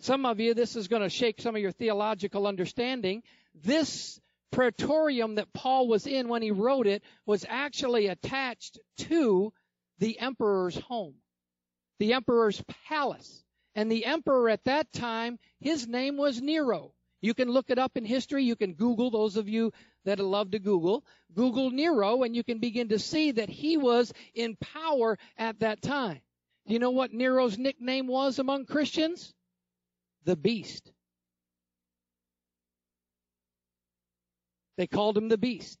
Some 0.00 0.26
of 0.26 0.40
you, 0.40 0.52
this 0.52 0.76
is 0.76 0.88
going 0.88 1.02
to 1.02 1.08
shake 1.08 1.40
some 1.40 1.56
of 1.56 1.62
your 1.62 1.72
theological 1.72 2.46
understanding. 2.46 3.22
This 3.54 4.20
praetorium 4.52 5.34
that 5.36 5.52
Paul 5.52 5.88
was 5.88 6.06
in 6.06 6.28
when 6.28 6.42
he 6.42 6.52
wrote 6.52 6.86
it 6.86 7.02
was 7.26 7.44
actually 7.48 8.06
attached 8.06 8.78
to 8.98 9.52
the 9.98 10.18
emperor's 10.20 10.76
home, 10.76 11.14
the 11.98 12.12
emperor's 12.12 12.62
palace. 12.88 13.42
And 13.74 13.90
the 13.90 14.04
emperor 14.04 14.50
at 14.50 14.64
that 14.64 14.92
time, 14.92 15.38
his 15.58 15.88
name 15.88 16.18
was 16.18 16.40
Nero. 16.40 16.92
You 17.22 17.34
can 17.34 17.48
look 17.48 17.70
it 17.70 17.78
up 17.78 17.96
in 17.96 18.04
history. 18.04 18.44
You 18.44 18.56
can 18.56 18.74
Google, 18.74 19.10
those 19.10 19.36
of 19.36 19.48
you 19.48 19.72
that 20.04 20.18
love 20.18 20.50
to 20.50 20.58
Google, 20.58 21.04
Google 21.32 21.70
Nero, 21.70 22.22
and 22.22 22.36
you 22.36 22.44
can 22.44 22.58
begin 22.58 22.88
to 22.88 22.98
see 22.98 23.30
that 23.30 23.48
he 23.48 23.76
was 23.76 24.12
in 24.34 24.56
power 24.56 25.18
at 25.38 25.60
that 25.60 25.80
time. 25.80 26.20
Do 26.66 26.74
you 26.74 26.80
know 26.80 26.90
what 26.90 27.12
Nero's 27.12 27.56
nickname 27.56 28.08
was 28.08 28.38
among 28.38 28.66
Christians? 28.66 29.32
The 30.24 30.36
Beast. 30.36 30.92
They 34.76 34.86
called 34.86 35.16
him 35.16 35.28
the 35.28 35.38
Beast. 35.38 35.78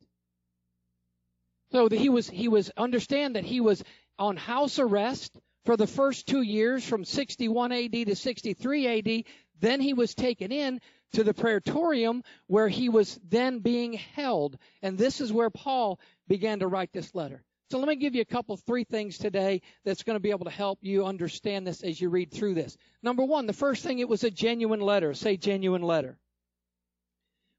So 1.72 1.88
he 1.88 2.08
was, 2.10 2.28
he 2.28 2.48
was, 2.48 2.70
understand 2.76 3.36
that 3.36 3.44
he 3.44 3.60
was 3.60 3.82
on 4.18 4.36
house 4.36 4.78
arrest 4.78 5.38
for 5.64 5.76
the 5.76 5.86
first 5.86 6.26
two 6.26 6.42
years 6.42 6.84
from 6.84 7.04
61 7.04 7.72
AD 7.72 7.92
to 7.92 8.14
63 8.14 8.98
AD. 8.98 9.24
Then 9.60 9.80
he 9.80 9.94
was 9.94 10.14
taken 10.14 10.52
in 10.52 10.80
to 11.12 11.24
the 11.24 11.34
praetorium 11.34 12.22
where 12.46 12.68
he 12.68 12.88
was 12.88 13.18
then 13.28 13.60
being 13.60 13.94
held. 13.94 14.58
And 14.82 14.98
this 14.98 15.20
is 15.20 15.32
where 15.32 15.50
Paul 15.50 15.98
began 16.28 16.60
to 16.60 16.66
write 16.66 16.92
this 16.92 17.14
letter. 17.14 17.42
So 17.70 17.78
let 17.78 17.88
me 17.88 17.96
give 17.96 18.14
you 18.14 18.20
a 18.20 18.26
couple, 18.26 18.54
three 18.58 18.84
things 18.84 19.16
today 19.16 19.62
that's 19.82 20.02
going 20.02 20.16
to 20.16 20.20
be 20.20 20.30
able 20.30 20.44
to 20.44 20.50
help 20.50 20.80
you 20.82 21.06
understand 21.06 21.66
this 21.66 21.82
as 21.82 21.98
you 21.98 22.10
read 22.10 22.30
through 22.30 22.52
this. 22.52 22.76
Number 23.02 23.24
one, 23.24 23.46
the 23.46 23.54
first 23.54 23.82
thing, 23.82 23.98
it 23.98 24.08
was 24.10 24.24
a 24.24 24.30
genuine 24.30 24.80
letter. 24.80 25.14
Say 25.14 25.38
genuine 25.38 25.80
letter. 25.80 26.18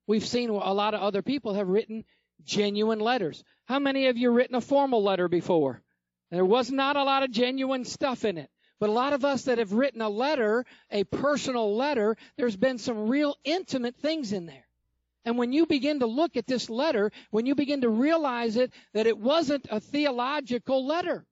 We've 0.07 0.25
seen 0.25 0.50
a 0.50 0.74
lot 0.74 0.93
of 0.93 1.01
other 1.01 1.22
people 1.22 1.53
have 1.53 1.67
written 1.67 2.03
genuine 2.43 3.00
letters. 3.00 3.43
How 3.65 3.79
many 3.79 4.07
of 4.07 4.17
you 4.17 4.31
written 4.31 4.55
a 4.55 4.62
formal 4.62 5.03
letter 5.03 5.27
before? 5.27 5.81
There 6.31 6.45
was 6.45 6.72
not 6.72 6.95
a 6.95 7.03
lot 7.03 7.24
of 7.24 7.31
genuine 7.31 7.86
stuff 7.86 8.25
in 8.25 8.38
it. 8.38 8.50
But 8.79 8.89
a 8.89 8.93
lot 8.93 9.13
of 9.13 9.24
us 9.24 9.43
that 9.43 9.60
have 9.60 9.72
written 9.72 10.01
a 10.01 10.10
letter, 10.10 10.65
a 10.91 11.05
personal 11.05 11.74
letter, 11.77 12.17
there's 12.36 12.57
been 12.57 12.77
some 12.77 13.07
real 13.07 13.38
intimate 13.45 13.95
things 13.95 14.33
in 14.33 14.45
there. 14.45 14.67
And 15.24 15.38
when 15.38 15.53
you 15.53 15.65
begin 15.65 16.01
to 16.01 16.05
look 16.05 16.36
at 16.36 16.48
this 16.48 16.69
letter, 16.69 17.12
when 17.31 17.45
you 17.45 17.55
begin 17.55 17.81
to 17.81 17.89
realize 17.89 18.57
it, 18.57 18.74
that 18.93 19.07
it 19.07 19.17
wasn't 19.17 19.67
a 19.72 19.79
theological 19.79 20.86
letter. 20.86 21.25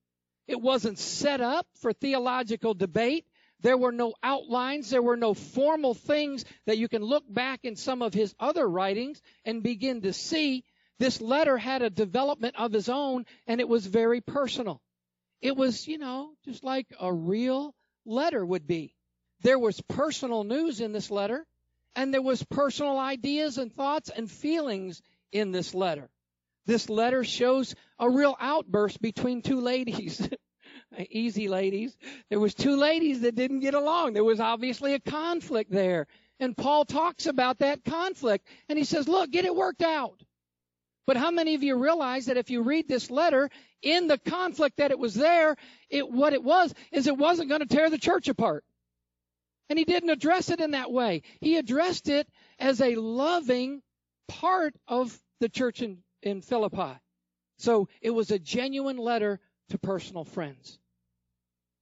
It 0.47 0.61
wasn't 0.61 0.97
set 0.97 1.41
up 1.41 1.67
for 1.81 1.91
theological 1.91 2.73
debate. 2.73 3.25
There 3.61 3.77
were 3.77 3.91
no 3.91 4.13
outlines. 4.23 4.89
There 4.89 5.01
were 5.01 5.17
no 5.17 5.33
formal 5.33 5.93
things 5.93 6.45
that 6.65 6.77
you 6.77 6.87
can 6.87 7.03
look 7.03 7.23
back 7.27 7.61
in 7.63 7.75
some 7.75 8.01
of 8.01 8.13
his 8.13 8.33
other 8.39 8.67
writings 8.67 9.21
and 9.45 9.63
begin 9.63 10.01
to 10.01 10.13
see. 10.13 10.63
This 10.99 11.21
letter 11.21 11.57
had 11.57 11.81
a 11.81 11.89
development 11.89 12.55
of 12.57 12.71
his 12.71 12.89
own 12.89 13.25
and 13.47 13.59
it 13.59 13.67
was 13.67 13.85
very 13.85 14.21
personal. 14.21 14.81
It 15.41 15.55
was, 15.55 15.87
you 15.87 15.97
know, 15.97 16.33
just 16.45 16.63
like 16.63 16.87
a 16.99 17.11
real 17.11 17.73
letter 18.05 18.45
would 18.45 18.67
be. 18.67 18.93
There 19.41 19.57
was 19.57 19.81
personal 19.81 20.43
news 20.43 20.81
in 20.81 20.91
this 20.91 21.09
letter, 21.09 21.45
and 21.95 22.13
there 22.13 22.21
was 22.21 22.43
personal 22.43 22.99
ideas 22.99 23.57
and 23.57 23.73
thoughts 23.73 24.09
and 24.09 24.29
feelings 24.29 25.01
in 25.31 25.51
this 25.51 25.73
letter. 25.73 26.09
This 26.67 26.89
letter 26.89 27.23
shows 27.23 27.73
a 27.97 28.07
real 28.09 28.35
outburst 28.39 29.01
between 29.01 29.41
two 29.41 29.61
ladies. 29.61 30.29
Easy 31.09 31.47
ladies. 31.47 31.95
There 32.29 32.39
was 32.39 32.53
two 32.53 32.75
ladies 32.75 33.21
that 33.21 33.35
didn't 33.35 33.61
get 33.61 33.73
along. 33.73 34.13
There 34.13 34.23
was 34.23 34.39
obviously 34.39 34.93
a 34.93 34.99
conflict 34.99 35.71
there. 35.71 36.07
And 36.39 36.57
Paul 36.57 36.85
talks 36.85 37.27
about 37.27 37.59
that 37.59 37.83
conflict 37.83 38.47
and 38.67 38.77
he 38.77 38.83
says, 38.83 39.07
look, 39.07 39.31
get 39.31 39.45
it 39.45 39.55
worked 39.55 39.83
out. 39.83 40.21
But 41.07 41.17
how 41.17 41.31
many 41.31 41.55
of 41.55 41.63
you 41.63 41.77
realize 41.77 42.25
that 42.25 42.37
if 42.37 42.49
you 42.49 42.61
read 42.61 42.87
this 42.87 43.09
letter, 43.09 43.49
in 43.81 44.07
the 44.07 44.17
conflict 44.17 44.77
that 44.77 44.91
it 44.91 44.99
was 44.99 45.13
there, 45.13 45.55
it, 45.89 46.09
what 46.09 46.33
it 46.33 46.43
was 46.43 46.73
is 46.91 47.07
it 47.07 47.17
wasn't 47.17 47.49
going 47.49 47.61
to 47.61 47.67
tear 47.67 47.89
the 47.89 47.97
church 47.97 48.27
apart. 48.27 48.63
And 49.69 49.79
he 49.79 49.85
didn't 49.85 50.09
address 50.09 50.49
it 50.49 50.59
in 50.59 50.71
that 50.71 50.91
way. 50.91 51.23
He 51.39 51.57
addressed 51.57 52.09
it 52.09 52.27
as 52.59 52.81
a 52.81 52.95
loving 52.95 53.81
part 54.27 54.75
of 54.87 55.17
the 55.39 55.49
church 55.49 55.81
in, 55.81 55.99
in 56.21 56.41
Philippi. 56.41 56.99
So 57.57 57.87
it 58.01 58.09
was 58.09 58.31
a 58.31 58.39
genuine 58.39 58.97
letter 58.97 59.39
to 59.71 59.77
personal 59.77 60.25
friends. 60.25 60.77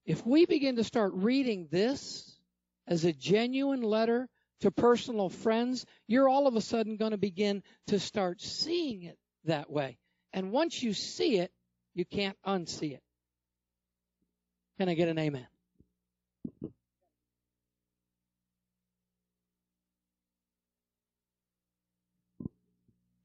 If 0.06 0.26
we 0.26 0.46
begin 0.46 0.78
to 0.78 0.84
start 0.84 1.12
reading 1.16 1.68
this 1.72 2.40
as 2.88 3.04
a 3.04 3.14
genuine 3.14 3.82
letter 3.82 4.30
to 4.62 4.72
personal 4.72 5.30
friends, 5.30 5.86
you're 6.08 6.30
all 6.30 6.48
of 6.48 6.56
a 6.56 6.62
sudden 6.62 6.98
going 6.98 7.12
to 7.12 7.18
begin 7.18 7.64
to 7.88 8.00
start 8.00 8.42
seeing 8.42 9.04
it 9.04 9.18
that 9.46 9.70
way. 9.72 9.98
And 10.34 10.52
once 10.52 10.82
you 10.82 10.94
see 10.94 11.40
it, 11.40 11.52
you 11.96 12.06
can't 12.06 12.38
unsee 12.46 12.94
it. 12.94 13.02
Can 14.78 14.88
I 14.88 14.94
get 14.94 15.10
an 15.10 15.18
amen? 15.18 15.48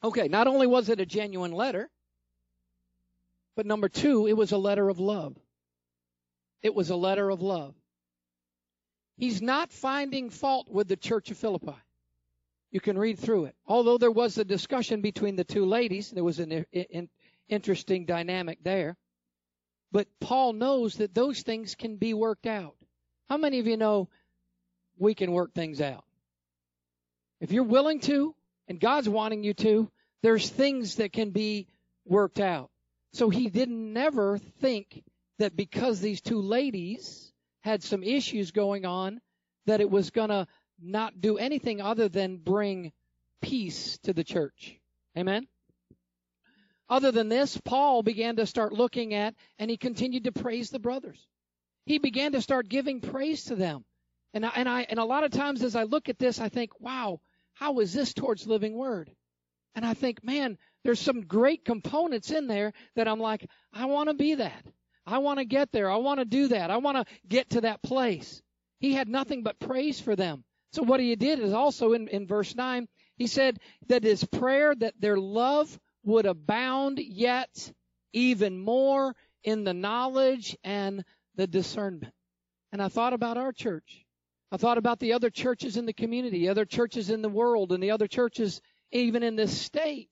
Okay, 0.02 0.28
not 0.28 0.46
only 0.46 0.66
was 0.66 0.88
it 0.88 1.00
a 1.00 1.06
genuine 1.06 1.52
letter, 1.52 1.90
but 3.56 3.66
number 3.66 3.88
two, 3.88 4.26
it 4.26 4.36
was 4.36 4.52
a 4.52 4.58
letter 4.58 4.88
of 4.88 4.98
love. 4.98 5.36
It 6.62 6.74
was 6.74 6.90
a 6.90 6.96
letter 6.96 7.30
of 7.30 7.42
love. 7.42 7.74
He's 9.16 9.40
not 9.40 9.70
finding 9.70 10.30
fault 10.30 10.68
with 10.68 10.88
the 10.88 10.96
church 10.96 11.30
of 11.30 11.36
Philippi. 11.36 11.76
You 12.72 12.80
can 12.80 12.98
read 12.98 13.18
through 13.18 13.44
it. 13.44 13.54
Although 13.66 13.98
there 13.98 14.10
was 14.10 14.36
a 14.38 14.44
discussion 14.44 15.00
between 15.00 15.36
the 15.36 15.44
two 15.44 15.64
ladies, 15.64 16.10
there 16.10 16.24
was 16.24 16.40
an 16.40 16.66
interesting 17.48 18.06
dynamic 18.06 18.58
there. 18.64 18.96
But 19.92 20.08
Paul 20.18 20.54
knows 20.54 20.96
that 20.96 21.14
those 21.14 21.42
things 21.42 21.76
can 21.76 21.96
be 21.96 22.14
worked 22.14 22.46
out. 22.46 22.74
How 23.28 23.36
many 23.36 23.60
of 23.60 23.68
you 23.68 23.76
know 23.76 24.08
we 24.98 25.14
can 25.14 25.30
work 25.30 25.54
things 25.54 25.80
out? 25.80 26.04
If 27.40 27.52
you're 27.52 27.62
willing 27.62 28.00
to, 28.00 28.34
and 28.66 28.80
God's 28.80 29.08
wanting 29.08 29.44
you 29.44 29.54
to, 29.54 29.88
there's 30.22 30.48
things 30.48 30.96
that 30.96 31.12
can 31.12 31.30
be 31.30 31.68
worked 32.04 32.40
out. 32.40 32.70
So 33.14 33.30
he 33.30 33.48
didn't 33.48 33.92
never 33.92 34.38
think 34.38 35.04
that 35.38 35.54
because 35.54 36.00
these 36.00 36.20
two 36.20 36.40
ladies 36.40 37.32
had 37.60 37.84
some 37.84 38.02
issues 38.02 38.50
going 38.50 38.84
on, 38.84 39.20
that 39.66 39.80
it 39.80 39.88
was 39.88 40.10
going 40.10 40.30
to 40.30 40.48
not 40.82 41.20
do 41.20 41.38
anything 41.38 41.80
other 41.80 42.08
than 42.08 42.38
bring 42.38 42.92
peace 43.40 43.98
to 43.98 44.12
the 44.12 44.24
church. 44.24 44.80
Amen? 45.16 45.46
Other 46.88 47.12
than 47.12 47.28
this, 47.28 47.56
Paul 47.64 48.02
began 48.02 48.34
to 48.36 48.46
start 48.46 48.72
looking 48.72 49.14
at, 49.14 49.36
and 49.60 49.70
he 49.70 49.76
continued 49.76 50.24
to 50.24 50.32
praise 50.32 50.70
the 50.70 50.80
brothers. 50.80 51.24
He 51.86 51.98
began 51.98 52.32
to 52.32 52.42
start 52.42 52.68
giving 52.68 53.00
praise 53.00 53.44
to 53.44 53.54
them. 53.54 53.84
And 54.32 54.44
I, 54.44 54.52
and 54.56 54.68
I, 54.68 54.86
and 54.90 54.98
a 54.98 55.04
lot 55.04 55.22
of 55.22 55.30
times 55.30 55.62
as 55.62 55.76
I 55.76 55.84
look 55.84 56.08
at 56.08 56.18
this, 56.18 56.40
I 56.40 56.48
think, 56.48 56.80
wow, 56.80 57.20
how 57.52 57.78
is 57.78 57.92
this 57.92 58.12
towards 58.12 58.48
living 58.48 58.74
word? 58.74 59.08
And 59.76 59.86
I 59.86 59.94
think, 59.94 60.24
man, 60.24 60.58
there's 60.84 61.00
some 61.00 61.22
great 61.22 61.64
components 61.64 62.30
in 62.30 62.46
there 62.46 62.72
that 62.94 63.08
I'm 63.08 63.20
like, 63.20 63.48
I 63.72 63.86
want 63.86 64.10
to 64.10 64.14
be 64.14 64.36
that. 64.36 64.64
I 65.06 65.18
want 65.18 65.38
to 65.38 65.44
get 65.44 65.72
there. 65.72 65.90
I 65.90 65.96
want 65.96 66.20
to 66.20 66.24
do 66.24 66.48
that. 66.48 66.70
I 66.70 66.78
want 66.78 66.96
to 66.96 67.14
get 67.28 67.50
to 67.50 67.62
that 67.62 67.82
place. 67.82 68.42
He 68.78 68.92
had 68.92 69.08
nothing 69.08 69.42
but 69.42 69.58
praise 69.58 70.00
for 70.00 70.14
them. 70.14 70.44
So 70.72 70.82
what 70.82 71.00
he 71.00 71.14
did 71.16 71.38
is 71.40 71.52
also 71.52 71.92
in, 71.92 72.08
in 72.08 72.26
verse 72.26 72.54
9, 72.54 72.88
he 73.16 73.26
said 73.26 73.58
that 73.88 74.02
his 74.02 74.24
prayer 74.24 74.74
that 74.74 74.94
their 74.98 75.16
love 75.16 75.78
would 76.04 76.26
abound 76.26 76.98
yet 76.98 77.72
even 78.12 78.58
more 78.58 79.14
in 79.42 79.64
the 79.64 79.74
knowledge 79.74 80.56
and 80.64 81.04
the 81.36 81.46
discernment. 81.46 82.12
And 82.72 82.82
I 82.82 82.88
thought 82.88 83.12
about 83.12 83.36
our 83.36 83.52
church. 83.52 84.04
I 84.50 84.56
thought 84.56 84.78
about 84.78 85.00
the 85.00 85.12
other 85.12 85.30
churches 85.30 85.76
in 85.76 85.86
the 85.86 85.92
community, 85.92 86.48
other 86.48 86.64
churches 86.64 87.10
in 87.10 87.22
the 87.22 87.28
world, 87.28 87.72
and 87.72 87.82
the 87.82 87.90
other 87.90 88.06
churches 88.06 88.60
even 88.90 89.22
in 89.22 89.36
this 89.36 89.56
state. 89.56 90.10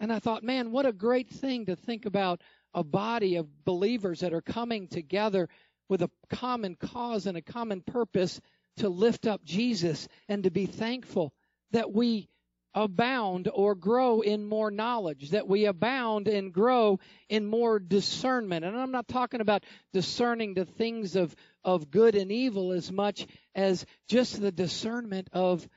And 0.00 0.12
I 0.12 0.18
thought, 0.18 0.42
man, 0.42 0.72
what 0.72 0.86
a 0.86 0.92
great 0.92 1.28
thing 1.28 1.66
to 1.66 1.76
think 1.76 2.06
about 2.06 2.40
a 2.72 2.82
body 2.82 3.36
of 3.36 3.64
believers 3.64 4.20
that 4.20 4.32
are 4.32 4.40
coming 4.40 4.88
together 4.88 5.48
with 5.88 6.02
a 6.02 6.10
common 6.30 6.74
cause 6.74 7.26
and 7.26 7.36
a 7.36 7.42
common 7.42 7.82
purpose 7.82 8.40
to 8.78 8.88
lift 8.88 9.26
up 9.26 9.44
Jesus 9.44 10.08
and 10.28 10.44
to 10.44 10.50
be 10.50 10.66
thankful 10.66 11.34
that 11.72 11.92
we 11.92 12.28
abound 12.72 13.48
or 13.52 13.74
grow 13.74 14.20
in 14.20 14.44
more 14.44 14.70
knowledge, 14.70 15.30
that 15.30 15.48
we 15.48 15.64
abound 15.64 16.28
and 16.28 16.52
grow 16.52 17.00
in 17.28 17.44
more 17.44 17.78
discernment. 17.78 18.64
And 18.64 18.76
I'm 18.76 18.92
not 18.92 19.08
talking 19.08 19.40
about 19.40 19.64
discerning 19.92 20.54
the 20.54 20.64
things 20.64 21.16
of, 21.16 21.34
of 21.64 21.90
good 21.90 22.14
and 22.14 22.30
evil 22.30 22.72
as 22.72 22.90
much 22.92 23.26
as 23.54 23.84
just 24.08 24.40
the 24.40 24.52
discernment 24.52 25.28
of 25.32 25.68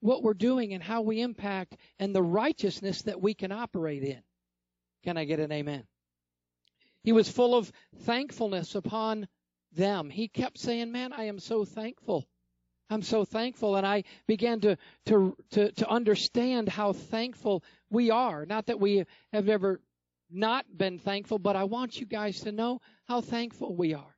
what 0.00 0.22
we're 0.22 0.34
doing 0.34 0.74
and 0.74 0.82
how 0.82 1.02
we 1.02 1.20
impact 1.20 1.76
and 1.98 2.14
the 2.14 2.22
righteousness 2.22 3.02
that 3.02 3.20
we 3.20 3.34
can 3.34 3.52
operate 3.52 4.02
in. 4.02 4.22
Can 5.04 5.16
I 5.16 5.24
get 5.24 5.40
an 5.40 5.52
amen? 5.52 5.84
He 7.02 7.12
was 7.12 7.30
full 7.30 7.54
of 7.54 7.72
thankfulness 8.00 8.74
upon 8.74 9.28
them. 9.72 10.10
He 10.10 10.28
kept 10.28 10.58
saying, 10.58 10.92
Man, 10.92 11.12
I 11.12 11.24
am 11.24 11.38
so 11.38 11.64
thankful 11.64 12.26
I'm 12.90 13.02
so 13.02 13.24
thankful. 13.24 13.76
And 13.76 13.86
I 13.86 14.04
began 14.26 14.60
to, 14.60 14.76
to, 15.06 15.36
to, 15.50 15.72
to 15.72 15.88
understand 15.88 16.68
how 16.68 16.92
thankful 16.92 17.62
we 17.90 18.10
are. 18.10 18.46
Not 18.46 18.66
that 18.66 18.80
we 18.80 19.04
have 19.32 19.48
ever 19.48 19.80
not 20.30 20.66
been 20.76 20.98
thankful, 20.98 21.38
but 21.38 21.56
I 21.56 21.64
want 21.64 22.00
you 22.00 22.06
guys 22.06 22.40
to 22.40 22.52
know 22.52 22.80
how 23.06 23.20
thankful 23.20 23.74
we 23.74 23.94
are. 23.94 24.16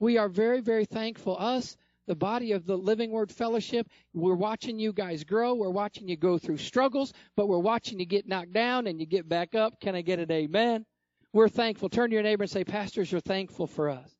We 0.00 0.18
are 0.18 0.28
very, 0.28 0.60
very 0.60 0.84
thankful. 0.84 1.36
Us, 1.38 1.76
the 2.06 2.14
body 2.14 2.52
of 2.52 2.66
the 2.66 2.76
Living 2.76 3.10
Word 3.10 3.32
Fellowship, 3.32 3.88
we're 4.12 4.34
watching 4.34 4.78
you 4.78 4.92
guys 4.92 5.24
grow. 5.24 5.54
We're 5.54 5.70
watching 5.70 6.08
you 6.08 6.16
go 6.16 6.38
through 6.38 6.58
struggles, 6.58 7.12
but 7.36 7.48
we're 7.48 7.58
watching 7.58 7.98
you 7.98 8.06
get 8.06 8.28
knocked 8.28 8.52
down 8.52 8.86
and 8.86 9.00
you 9.00 9.06
get 9.06 9.28
back 9.28 9.54
up. 9.54 9.80
Can 9.80 9.94
I 9.94 10.02
get 10.02 10.18
an 10.18 10.30
amen? 10.30 10.84
We're 11.32 11.48
thankful. 11.48 11.88
Turn 11.88 12.10
to 12.10 12.14
your 12.14 12.22
neighbor 12.22 12.44
and 12.44 12.50
say, 12.50 12.64
Pastors, 12.64 13.10
you're 13.10 13.20
thankful 13.20 13.66
for 13.66 13.88
us. 13.88 14.14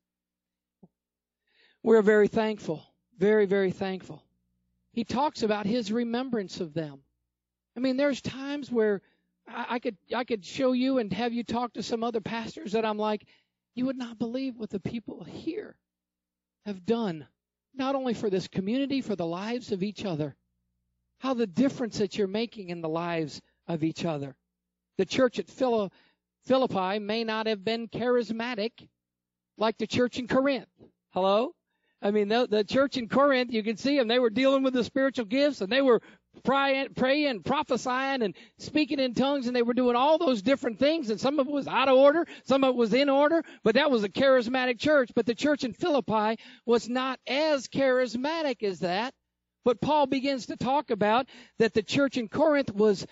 We're 1.83 2.01
very 2.01 2.27
thankful. 2.27 2.83
Very, 3.17 3.45
very 3.45 3.71
thankful. 3.71 4.23
He 4.91 5.03
talks 5.03 5.43
about 5.43 5.65
his 5.65 5.91
remembrance 5.91 6.59
of 6.59 6.73
them. 6.73 6.99
I 7.77 7.79
mean, 7.79 7.97
there's 7.97 8.21
times 8.21 8.71
where 8.71 9.01
I, 9.47 9.65
I 9.69 9.79
could 9.79 9.97
I 10.13 10.23
could 10.23 10.43
show 10.43 10.71
you 10.71 10.97
and 10.97 11.11
have 11.13 11.33
you 11.33 11.43
talk 11.43 11.73
to 11.73 11.83
some 11.83 12.03
other 12.03 12.21
pastors 12.21 12.71
that 12.71 12.85
I'm 12.85 12.97
like, 12.97 13.27
you 13.75 13.85
would 13.85 13.97
not 13.97 14.17
believe 14.17 14.57
what 14.57 14.69
the 14.69 14.79
people 14.79 15.23
here 15.23 15.75
have 16.65 16.85
done 16.85 17.27
not 17.77 17.95
only 17.95 18.13
for 18.13 18.29
this 18.29 18.47
community, 18.47 19.01
for 19.01 19.15
the 19.15 19.25
lives 19.25 19.71
of 19.71 19.83
each 19.83 20.05
other. 20.05 20.35
How 21.19 21.33
the 21.33 21.47
difference 21.47 21.97
that 21.99 22.17
you're 22.17 22.27
making 22.27 22.69
in 22.69 22.81
the 22.81 22.89
lives 22.89 23.41
of 23.67 23.83
each 23.83 24.05
other. 24.05 24.35
The 24.97 25.05
church 25.05 25.39
at 25.39 25.49
Philippi 25.49 26.99
may 26.99 27.23
not 27.23 27.47
have 27.47 27.63
been 27.63 27.87
charismatic 27.87 28.87
like 29.57 29.77
the 29.77 29.87
church 29.87 30.19
in 30.19 30.27
Corinth. 30.27 30.67
Hello? 31.11 31.53
I 32.01 32.11
mean, 32.11 32.27
the, 32.27 32.47
the 32.49 32.63
church 32.63 32.97
in 32.97 33.07
Corinth, 33.07 33.51
you 33.51 33.63
can 33.63 33.77
see 33.77 33.97
them. 33.97 34.07
They 34.07 34.19
were 34.19 34.29
dealing 34.29 34.63
with 34.63 34.73
the 34.73 34.83
spiritual 34.83 35.25
gifts 35.25 35.61
and 35.61 35.71
they 35.71 35.81
were 35.81 36.01
praying, 36.43 36.93
praying, 36.95 37.43
prophesying, 37.43 38.21
and 38.21 38.35
speaking 38.57 38.99
in 38.99 39.13
tongues, 39.13 39.47
and 39.47 39.55
they 39.55 39.61
were 39.61 39.73
doing 39.73 39.95
all 39.95 40.17
those 40.17 40.41
different 40.41 40.79
things. 40.79 41.09
And 41.09 41.19
some 41.19 41.39
of 41.39 41.47
it 41.47 41.51
was 41.51 41.67
out 41.67 41.89
of 41.89 41.97
order, 41.97 42.25
some 42.43 42.63
of 42.63 42.69
it 42.69 42.75
was 42.75 42.93
in 42.93 43.09
order, 43.09 43.43
but 43.63 43.75
that 43.75 43.91
was 43.91 44.03
a 44.03 44.09
charismatic 44.09 44.79
church. 44.79 45.11
But 45.15 45.25
the 45.25 45.35
church 45.35 45.63
in 45.63 45.73
Philippi 45.73 46.41
was 46.65 46.89
not 46.89 47.19
as 47.27 47.67
charismatic 47.67 48.63
as 48.63 48.79
that. 48.79 49.13
But 49.63 49.81
Paul 49.81 50.05
begins 50.05 50.47
to 50.47 50.57
talk 50.57 50.91
about 50.91 51.27
that 51.57 51.73
the 51.73 51.81
church 51.81 52.17
in 52.17 52.27
Corinth 52.27 52.71
was 52.73 53.05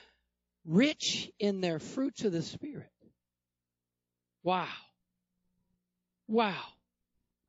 rich 0.66 1.32
in 1.40 1.62
their 1.62 1.80
fruits 1.80 2.24
of 2.26 2.32
the 2.32 2.44
Spirit. 2.44 2.90
Wow. 4.44 4.68
Wow. 6.28 6.62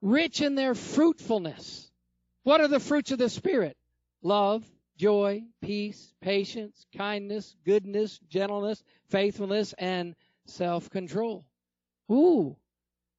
Rich 0.01 0.41
in 0.41 0.55
their 0.55 0.75
fruitfulness. 0.75 1.91
What 2.45 2.61
are 2.61 2.69
the 2.69 2.81
fruits 2.81 3.11
of 3.11 3.19
the 3.19 3.29
Spirit? 3.29 3.77
Love, 4.23 4.65
joy, 4.97 5.43
peace, 5.61 6.15
patience, 6.21 6.87
kindness, 6.97 7.57
goodness, 7.65 8.19
gentleness, 8.29 8.83
faithfulness, 9.11 9.75
and 9.79 10.15
self-control. 10.47 11.45
Ooh, 12.11 12.57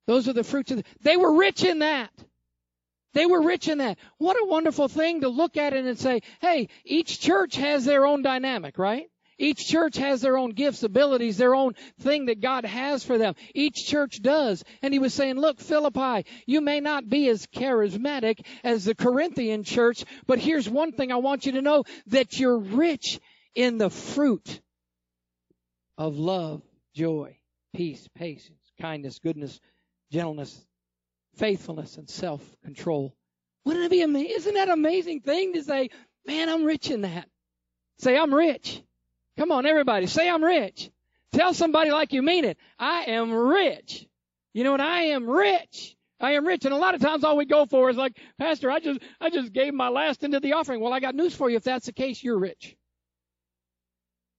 those 0.07 0.27
are 0.27 0.33
the 0.33 0.43
fruits 0.43 0.71
of 0.71 0.77
the, 0.77 0.83
they 1.01 1.17
were 1.17 1.33
rich 1.33 1.63
in 1.63 1.79
that. 1.79 2.11
They 3.13 3.25
were 3.25 3.41
rich 3.41 3.67
in 3.69 3.77
that. 3.77 3.97
What 4.17 4.35
a 4.35 4.45
wonderful 4.45 4.87
thing 4.89 5.21
to 5.21 5.29
look 5.29 5.57
at 5.57 5.73
it 5.73 5.85
and 5.85 5.97
say, 5.97 6.21
hey, 6.41 6.67
each 6.83 7.19
church 7.21 7.55
has 7.55 7.85
their 7.85 8.05
own 8.05 8.21
dynamic, 8.21 8.77
right? 8.77 9.09
Each 9.37 9.67
church 9.67 9.97
has 9.97 10.21
their 10.21 10.37
own 10.37 10.51
gifts, 10.51 10.83
abilities, 10.83 11.37
their 11.37 11.55
own 11.55 11.73
thing 11.99 12.27
that 12.27 12.41
God 12.41 12.65
has 12.65 13.03
for 13.03 13.17
them. 13.17 13.35
Each 13.53 13.85
church 13.85 14.21
does. 14.21 14.63
And 14.81 14.93
he 14.93 14.99
was 14.99 15.13
saying, 15.13 15.35
look, 15.35 15.59
Philippi, 15.59 16.25
you 16.45 16.61
may 16.61 16.79
not 16.79 17.09
be 17.09 17.27
as 17.29 17.47
charismatic 17.47 18.45
as 18.63 18.85
the 18.85 18.95
Corinthian 18.95 19.63
church, 19.63 20.05
but 20.25 20.39
here's 20.39 20.69
one 20.69 20.93
thing 20.93 21.11
I 21.11 21.17
want 21.17 21.45
you 21.45 21.53
to 21.53 21.61
know 21.61 21.83
that 22.07 22.39
you're 22.39 22.57
rich 22.57 23.19
in 23.55 23.77
the 23.77 23.89
fruit 23.89 24.61
of 25.97 26.17
love, 26.17 26.61
joy, 26.93 27.37
peace, 27.75 28.07
patience, 28.15 28.71
kindness, 28.79 29.19
goodness, 29.19 29.59
gentleness, 30.11 30.65
faithfulness, 31.35 31.97
and 31.97 32.09
self-control. 32.09 33.13
Wouldn't 33.65 33.85
it 33.85 33.91
be 33.91 34.01
amazing? 34.01 34.35
Isn't 34.35 34.53
that 34.53 34.67
an 34.67 34.73
amazing 34.73 35.21
thing 35.21 35.53
to 35.53 35.63
say, 35.63 35.89
man, 36.25 36.49
I'm 36.49 36.63
rich 36.63 36.89
in 36.89 37.01
that? 37.01 37.27
Say, 37.99 38.17
I'm 38.17 38.33
rich. 38.33 38.81
Come 39.37 39.51
on, 39.51 39.65
everybody, 39.65 40.07
say 40.07 40.29
I'm 40.29 40.43
rich. 40.43 40.89
Tell 41.33 41.53
somebody 41.53 41.91
like 41.91 42.13
you 42.13 42.21
mean 42.21 42.45
it. 42.45 42.57
I 42.79 43.05
am 43.07 43.31
rich. 43.33 44.07
You 44.53 44.63
know 44.63 44.71
what? 44.71 44.81
I 44.81 45.07
am 45.07 45.29
rich. 45.29 45.97
I 46.19 46.33
am 46.33 46.47
rich. 46.47 46.63
And 46.63 46.73
a 46.73 46.77
lot 46.77 46.95
of 46.95 47.01
times 47.01 47.25
all 47.25 47.35
we 47.35 47.45
go 47.45 47.65
for 47.65 47.89
is 47.89 47.97
like, 47.97 48.17
Pastor, 48.39 48.71
I 48.71 48.79
just, 48.79 49.01
I 49.19 49.29
just 49.29 49.51
gave 49.51 49.73
my 49.73 49.89
last 49.89 50.23
into 50.23 50.39
the 50.39 50.53
offering. 50.53 50.79
Well, 50.79 50.93
I 50.93 51.01
got 51.01 51.13
news 51.13 51.35
for 51.35 51.49
you. 51.49 51.57
If 51.57 51.63
that's 51.63 51.87
the 51.87 51.93
case, 51.93 52.23
you're 52.23 52.39
rich. 52.39 52.77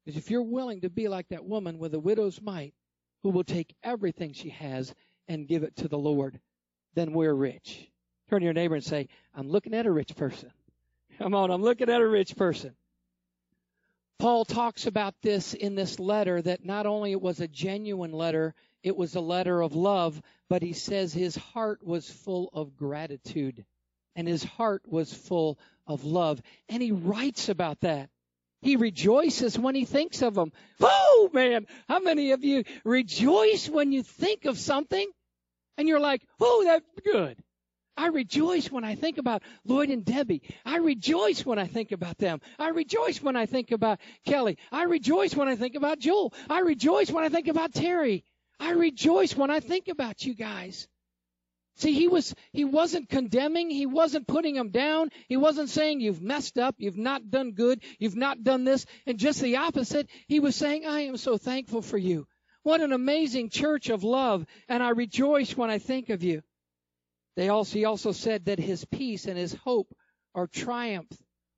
Because 0.04 0.16
if 0.16 0.30
you're 0.30 0.42
willing 0.42 0.80
to 0.82 0.88
be 0.88 1.08
like 1.08 1.28
that 1.28 1.44
woman 1.44 1.78
with 1.78 1.92
a 1.92 1.98
widow's 1.98 2.40
mite 2.40 2.74
who 3.22 3.30
will 3.30 3.44
take 3.44 3.74
everything 3.82 4.32
she 4.32 4.50
has 4.50 4.94
and 5.28 5.48
give 5.48 5.64
it 5.64 5.76
to 5.76 5.88
the 5.88 5.98
Lord, 5.98 6.40
then 6.94 7.12
we're 7.12 7.34
rich. 7.34 7.90
Turn 8.30 8.40
to 8.40 8.44
your 8.44 8.54
neighbor 8.54 8.76
and 8.76 8.84
say, 8.84 9.08
I'm 9.34 9.48
looking 9.48 9.74
at 9.74 9.84
a 9.84 9.90
rich 9.90 10.16
person. 10.16 10.50
Come 11.18 11.34
on, 11.34 11.50
I'm 11.50 11.62
looking 11.62 11.90
at 11.90 12.00
a 12.00 12.08
rich 12.08 12.36
person. 12.36 12.74
Paul 14.18 14.44
talks 14.44 14.86
about 14.86 15.14
this 15.22 15.52
in 15.54 15.74
this 15.74 15.98
letter 15.98 16.40
that 16.40 16.64
not 16.64 16.86
only 16.86 17.12
it 17.12 17.20
was 17.20 17.40
a 17.40 17.48
genuine 17.48 18.12
letter, 18.12 18.54
it 18.82 18.96
was 18.96 19.14
a 19.14 19.20
letter 19.20 19.60
of 19.60 19.74
love, 19.74 20.20
but 20.48 20.62
he 20.62 20.72
says 20.72 21.12
his 21.12 21.36
heart 21.36 21.84
was 21.84 22.08
full 22.08 22.50
of 22.52 22.76
gratitude 22.76 23.64
and 24.14 24.26
his 24.26 24.42
heart 24.42 24.82
was 24.86 25.12
full 25.12 25.58
of 25.86 26.04
love. 26.04 26.40
And 26.68 26.82
he 26.82 26.92
writes 26.92 27.48
about 27.48 27.80
that. 27.80 28.08
He 28.62 28.76
rejoices 28.76 29.58
when 29.58 29.74
he 29.74 29.84
thinks 29.84 30.22
of 30.22 30.34
them. 30.34 30.50
Oh 30.80 31.30
man, 31.32 31.66
how 31.88 32.00
many 32.00 32.32
of 32.32 32.42
you 32.42 32.64
rejoice 32.84 33.68
when 33.68 33.92
you 33.92 34.02
think 34.02 34.46
of 34.46 34.58
something 34.58 35.06
and 35.76 35.86
you're 35.86 36.00
like, 36.00 36.26
oh, 36.40 36.64
that's 36.64 36.88
good. 37.04 37.36
I 37.96 38.08
rejoice 38.08 38.70
when 38.70 38.84
I 38.84 38.94
think 38.94 39.18
about 39.18 39.42
Lloyd 39.64 39.90
and 39.90 40.04
Debbie. 40.04 40.42
I 40.64 40.76
rejoice 40.78 41.46
when 41.46 41.58
I 41.58 41.66
think 41.66 41.92
about 41.92 42.18
them. 42.18 42.40
I 42.58 42.68
rejoice 42.68 43.22
when 43.22 43.36
I 43.36 43.46
think 43.46 43.70
about 43.70 44.00
Kelly. 44.24 44.58
I 44.70 44.84
rejoice 44.84 45.34
when 45.34 45.48
I 45.48 45.56
think 45.56 45.74
about 45.76 45.98
Joel. 45.98 46.34
I 46.50 46.60
rejoice 46.60 47.10
when 47.10 47.24
I 47.24 47.28
think 47.28 47.48
about 47.48 47.72
Terry. 47.72 48.24
I 48.60 48.72
rejoice 48.72 49.36
when 49.36 49.50
I 49.50 49.60
think 49.60 49.88
about 49.88 50.24
you 50.24 50.34
guys. 50.34 50.88
See, 51.76 51.92
he 51.92 52.08
was, 52.08 52.34
he 52.52 52.64
wasn't 52.64 53.10
condemning. 53.10 53.68
He 53.68 53.84
wasn't 53.84 54.26
putting 54.26 54.54
them 54.54 54.70
down. 54.70 55.10
He 55.28 55.36
wasn't 55.36 55.68
saying 55.68 56.00
you've 56.00 56.22
messed 56.22 56.58
up. 56.58 56.74
You've 56.78 56.96
not 56.96 57.30
done 57.30 57.52
good. 57.52 57.82
You've 57.98 58.16
not 58.16 58.42
done 58.42 58.64
this. 58.64 58.86
And 59.06 59.18
just 59.18 59.42
the 59.42 59.56
opposite. 59.56 60.08
He 60.26 60.40
was 60.40 60.56
saying, 60.56 60.86
I 60.86 61.00
am 61.02 61.18
so 61.18 61.36
thankful 61.36 61.82
for 61.82 61.98
you. 61.98 62.26
What 62.62 62.80
an 62.80 62.92
amazing 62.92 63.50
church 63.50 63.90
of 63.90 64.04
love. 64.04 64.46
And 64.68 64.82
I 64.82 64.90
rejoice 64.90 65.54
when 65.54 65.70
I 65.70 65.78
think 65.78 66.08
of 66.08 66.22
you. 66.22 66.42
They 67.36 67.50
also, 67.50 67.78
he 67.78 67.84
also 67.84 68.12
said 68.12 68.46
that 68.46 68.58
his 68.58 68.84
peace 68.84 69.26
and 69.26 69.36
his 69.36 69.54
hope 69.54 69.94
are 70.34 70.46
triumph 70.46 71.10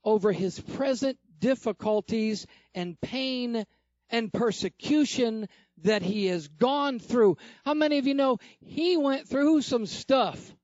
over 0.05 0.33
his 0.33 0.59
present 0.59 1.19
difficulties 1.38 2.47
and 2.75 3.01
pain 3.01 3.64
and 4.11 4.33
persecution 4.33 5.49
that 5.83 6.03
he 6.03 6.27
has 6.27 6.49
gone 6.49 6.99
through. 6.99 7.37
How 7.64 7.75
many 7.75 7.99
of 7.99 8.07
you 8.07 8.14
know 8.14 8.38
he 8.61 8.97
went 8.97 9.29
through 9.29 9.62
some 9.62 9.87
stuff? 9.87 10.55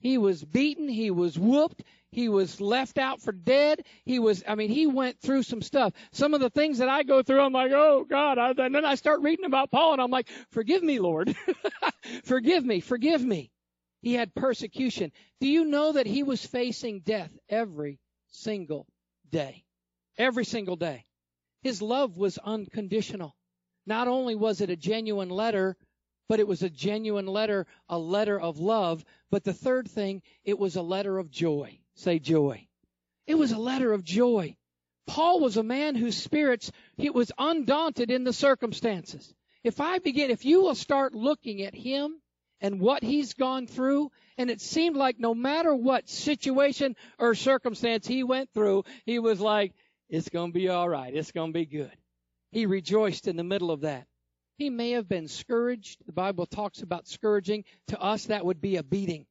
He 0.00 0.18
was 0.18 0.44
beaten, 0.44 0.88
he 0.88 1.10
was 1.10 1.38
whooped, 1.38 1.82
he 2.10 2.28
was 2.28 2.60
left 2.60 2.98
out 2.98 3.20
for 3.20 3.32
dead. 3.32 3.84
He 4.04 4.18
was, 4.18 4.42
I 4.46 4.54
mean, 4.54 4.70
he 4.70 4.86
went 4.86 5.20
through 5.20 5.42
some 5.42 5.60
stuff. 5.60 5.92
Some 6.12 6.34
of 6.34 6.40
the 6.40 6.50
things 6.50 6.78
that 6.78 6.88
I 6.88 7.02
go 7.02 7.22
through, 7.22 7.40
I'm 7.40 7.52
like, 7.52 7.72
oh 7.72 8.06
God. 8.08 8.38
And 8.38 8.74
then 8.74 8.84
I 8.84 8.94
start 8.94 9.20
reading 9.22 9.44
about 9.44 9.70
Paul 9.70 9.92
and 9.92 10.02
I'm 10.02 10.10
like, 10.10 10.28
forgive 10.50 10.82
me, 10.82 11.00
Lord. 11.00 11.34
forgive 12.24 12.64
me, 12.64 12.80
forgive 12.80 13.22
me. 13.22 13.50
He 14.00 14.14
had 14.14 14.34
persecution. 14.34 15.12
Do 15.40 15.48
you 15.48 15.64
know 15.64 15.92
that 15.92 16.06
he 16.06 16.22
was 16.22 16.44
facing 16.44 17.00
death 17.00 17.36
every 17.48 17.98
single 18.28 18.86
day? 19.30 19.64
Every 20.16 20.44
single 20.44 20.76
day. 20.76 21.04
His 21.62 21.82
love 21.82 22.16
was 22.16 22.38
unconditional. 22.38 23.34
Not 23.86 24.06
only 24.06 24.34
was 24.34 24.60
it 24.60 24.70
a 24.70 24.76
genuine 24.76 25.30
letter, 25.30 25.76
but 26.28 26.40
it 26.40 26.46
was 26.46 26.62
a 26.62 26.70
genuine 26.70 27.26
letter, 27.26 27.66
a 27.88 27.98
letter 27.98 28.38
of 28.38 28.58
love. 28.58 29.04
But 29.30 29.44
the 29.44 29.54
third 29.54 29.88
thing, 29.88 30.22
it 30.44 30.58
was 30.58 30.76
a 30.76 30.82
letter 30.82 31.18
of 31.18 31.30
joy. 31.30 31.80
Say 31.94 32.18
joy. 32.18 32.68
It 33.26 33.34
was 33.34 33.52
a 33.52 33.58
letter 33.58 33.92
of 33.92 34.04
joy. 34.04 34.56
Paul 35.06 35.40
was 35.40 35.56
a 35.56 35.62
man 35.62 35.94
whose 35.94 36.16
spirits, 36.16 36.70
he 36.96 37.10
was 37.10 37.32
undaunted 37.38 38.10
in 38.10 38.24
the 38.24 38.32
circumstances. 38.32 39.34
If 39.64 39.80
I 39.80 39.98
begin, 39.98 40.30
if 40.30 40.44
you 40.44 40.62
will 40.62 40.74
start 40.74 41.14
looking 41.14 41.62
at 41.62 41.74
him 41.74 42.20
and 42.60 42.80
what 42.80 43.02
he's 43.02 43.34
gone 43.34 43.66
through. 43.66 44.10
And 44.36 44.50
it 44.50 44.60
seemed 44.60 44.96
like 44.96 45.18
no 45.18 45.34
matter 45.34 45.74
what 45.74 46.08
situation 46.08 46.96
or 47.18 47.34
circumstance 47.34 48.06
he 48.06 48.22
went 48.22 48.50
through, 48.52 48.84
he 49.04 49.18
was 49.18 49.40
like, 49.40 49.72
it's 50.08 50.28
going 50.28 50.52
to 50.52 50.58
be 50.58 50.68
all 50.68 50.88
right. 50.88 51.14
It's 51.14 51.32
going 51.32 51.52
to 51.52 51.58
be 51.58 51.66
good. 51.66 51.92
He 52.50 52.66
rejoiced 52.66 53.28
in 53.28 53.36
the 53.36 53.44
middle 53.44 53.70
of 53.70 53.82
that. 53.82 54.06
He 54.56 54.70
may 54.70 54.92
have 54.92 55.08
been 55.08 55.28
scourged. 55.28 55.98
The 56.06 56.12
Bible 56.12 56.46
talks 56.46 56.82
about 56.82 57.06
scourging. 57.06 57.64
To 57.88 58.00
us, 58.00 58.26
that 58.26 58.44
would 58.44 58.60
be 58.60 58.76
a 58.76 58.82
beating. 58.82 59.26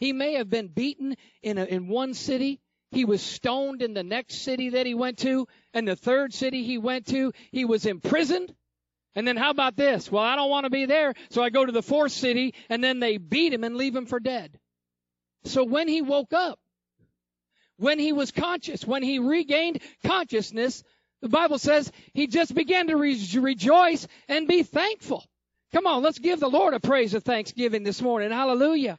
He 0.00 0.12
may 0.12 0.34
have 0.34 0.50
been 0.50 0.68
beaten 0.68 1.16
in, 1.42 1.58
a, 1.58 1.64
in 1.64 1.88
one 1.88 2.14
city. 2.14 2.60
He 2.90 3.04
was 3.04 3.22
stoned 3.22 3.82
in 3.82 3.94
the 3.94 4.02
next 4.02 4.42
city 4.42 4.70
that 4.70 4.86
he 4.86 4.94
went 4.94 5.18
to. 5.18 5.46
And 5.72 5.86
the 5.86 5.96
third 5.96 6.32
city 6.34 6.64
he 6.64 6.78
went 6.78 7.06
to, 7.08 7.32
he 7.52 7.64
was 7.64 7.86
imprisoned. 7.86 8.54
And 9.16 9.26
then 9.26 9.38
how 9.38 9.50
about 9.50 9.76
this? 9.76 10.12
Well, 10.12 10.22
I 10.22 10.36
don't 10.36 10.50
want 10.50 10.64
to 10.64 10.70
be 10.70 10.84
there, 10.84 11.14
so 11.30 11.42
I 11.42 11.48
go 11.48 11.64
to 11.64 11.72
the 11.72 11.82
fourth 11.82 12.12
city, 12.12 12.54
and 12.68 12.84
then 12.84 13.00
they 13.00 13.16
beat 13.16 13.52
him 13.52 13.64
and 13.64 13.74
leave 13.74 13.96
him 13.96 14.04
for 14.04 14.20
dead. 14.20 14.60
So 15.44 15.64
when 15.64 15.88
he 15.88 16.02
woke 16.02 16.34
up, 16.34 16.60
when 17.78 17.98
he 17.98 18.12
was 18.12 18.30
conscious, 18.30 18.86
when 18.86 19.02
he 19.02 19.18
regained 19.18 19.80
consciousness, 20.04 20.82
the 21.22 21.30
Bible 21.30 21.58
says 21.58 21.90
he 22.12 22.26
just 22.26 22.54
began 22.54 22.88
to 22.88 22.96
re- 22.96 23.18
rejoice 23.38 24.06
and 24.28 24.46
be 24.46 24.62
thankful. 24.62 25.24
Come 25.72 25.86
on, 25.86 26.02
let's 26.02 26.18
give 26.18 26.38
the 26.38 26.48
Lord 26.48 26.74
a 26.74 26.80
praise 26.80 27.14
of 27.14 27.24
thanksgiving 27.24 27.84
this 27.84 28.02
morning. 28.02 28.30
Hallelujah. 28.30 28.98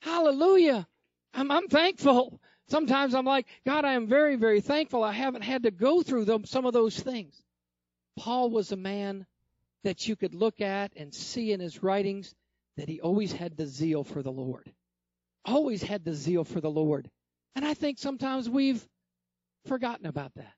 Hallelujah. 0.00 0.86
I'm, 1.34 1.50
I'm 1.50 1.66
thankful. 1.68 2.40
Sometimes 2.68 3.14
I'm 3.14 3.26
like, 3.26 3.46
God, 3.64 3.84
I 3.84 3.94
am 3.94 4.06
very, 4.06 4.36
very 4.36 4.60
thankful 4.60 5.02
I 5.02 5.12
haven't 5.12 5.42
had 5.42 5.64
to 5.64 5.70
go 5.72 6.02
through 6.02 6.26
some 6.46 6.66
of 6.66 6.72
those 6.72 6.98
things. 6.98 7.40
Paul 8.16 8.50
was 8.50 8.72
a 8.72 8.76
man 8.76 9.26
that 9.84 10.08
you 10.08 10.16
could 10.16 10.34
look 10.34 10.60
at 10.60 10.92
and 10.96 11.14
see 11.14 11.52
in 11.52 11.60
his 11.60 11.82
writings 11.82 12.34
that 12.76 12.88
he 12.88 13.00
always 13.00 13.32
had 13.32 13.56
the 13.56 13.66
zeal 13.66 14.04
for 14.04 14.22
the 14.22 14.32
Lord. 14.32 14.72
always 15.44 15.82
had 15.82 16.04
the 16.04 16.14
zeal 16.14 16.44
for 16.44 16.60
the 16.60 16.70
Lord. 16.70 17.08
And 17.54 17.64
I 17.64 17.74
think 17.74 17.98
sometimes 17.98 18.48
we've 18.50 18.84
forgotten 19.66 20.06
about 20.06 20.34
that. 20.34 20.52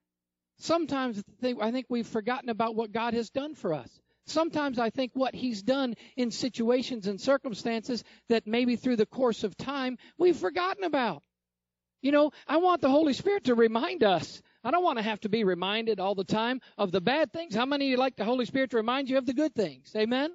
Sometimes 0.59 1.23
I 1.43 1.71
think 1.71 1.87
we've 1.89 2.07
forgotten 2.07 2.49
about 2.49 2.75
what 2.75 2.91
God 2.91 3.15
has 3.15 3.31
done 3.31 3.55
for 3.55 3.75
us. 3.75 3.89
Sometimes 4.27 4.79
I 4.79 4.91
think 4.91 5.13
what 5.15 5.35
He's 5.35 5.63
done 5.63 5.95
in 6.17 6.31
situations 6.31 7.07
and 7.07 7.21
circumstances 7.21 8.03
that 8.29 8.47
maybe 8.47 8.77
through 8.77 8.97
the 8.97 9.07
course 9.07 9.45
of 9.45 9.57
time 9.57 9.99
we've 10.19 10.37
forgotten 10.37 10.85
about. 10.85 11.23
You 12.03 12.13
know, 12.13 12.33
I 12.47 12.59
want 12.59 12.81
the 12.81 12.91
Holy 12.91 13.13
Spirit 13.13 13.45
to 13.45 13.55
remind 13.55 14.03
us. 14.05 14.43
I 14.69 14.71
don't 14.71 14.85
want 14.85 14.99
to 14.99 15.03
have 15.03 15.21
to 15.21 15.31
be 15.31 15.45
reminded 15.45 15.99
all 15.99 16.15
the 16.15 16.25
time 16.25 16.61
of 16.77 16.93
the 16.93 17.01
bad 17.01 17.33
things. 17.33 17.55
How 17.55 17.65
many 17.65 17.87
of 17.87 17.91
you 17.93 17.97
like 17.97 18.17
the 18.17 18.27
Holy 18.27 18.45
Spirit 18.45 18.73
to 18.73 18.77
remind 18.77 19.09
you 19.09 19.17
of 19.17 19.25
the 19.25 19.33
good 19.33 19.55
things? 19.55 19.91
Amen? 19.97 20.31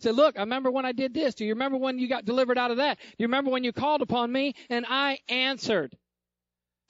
Say, 0.00 0.10
look, 0.10 0.36
I 0.36 0.40
remember 0.40 0.70
when 0.70 0.84
I 0.84 0.92
did 0.92 1.14
this. 1.14 1.34
Do 1.34 1.46
you 1.46 1.54
remember 1.54 1.78
when 1.78 1.98
you 1.98 2.06
got 2.06 2.26
delivered 2.26 2.58
out 2.58 2.70
of 2.70 2.76
that? 2.76 2.98
Do 2.98 3.14
you 3.16 3.28
remember 3.28 3.50
when 3.50 3.64
you 3.64 3.72
called 3.72 4.02
upon 4.02 4.30
me 4.30 4.52
and 4.68 4.84
I 4.86 5.20
answered? 5.30 5.96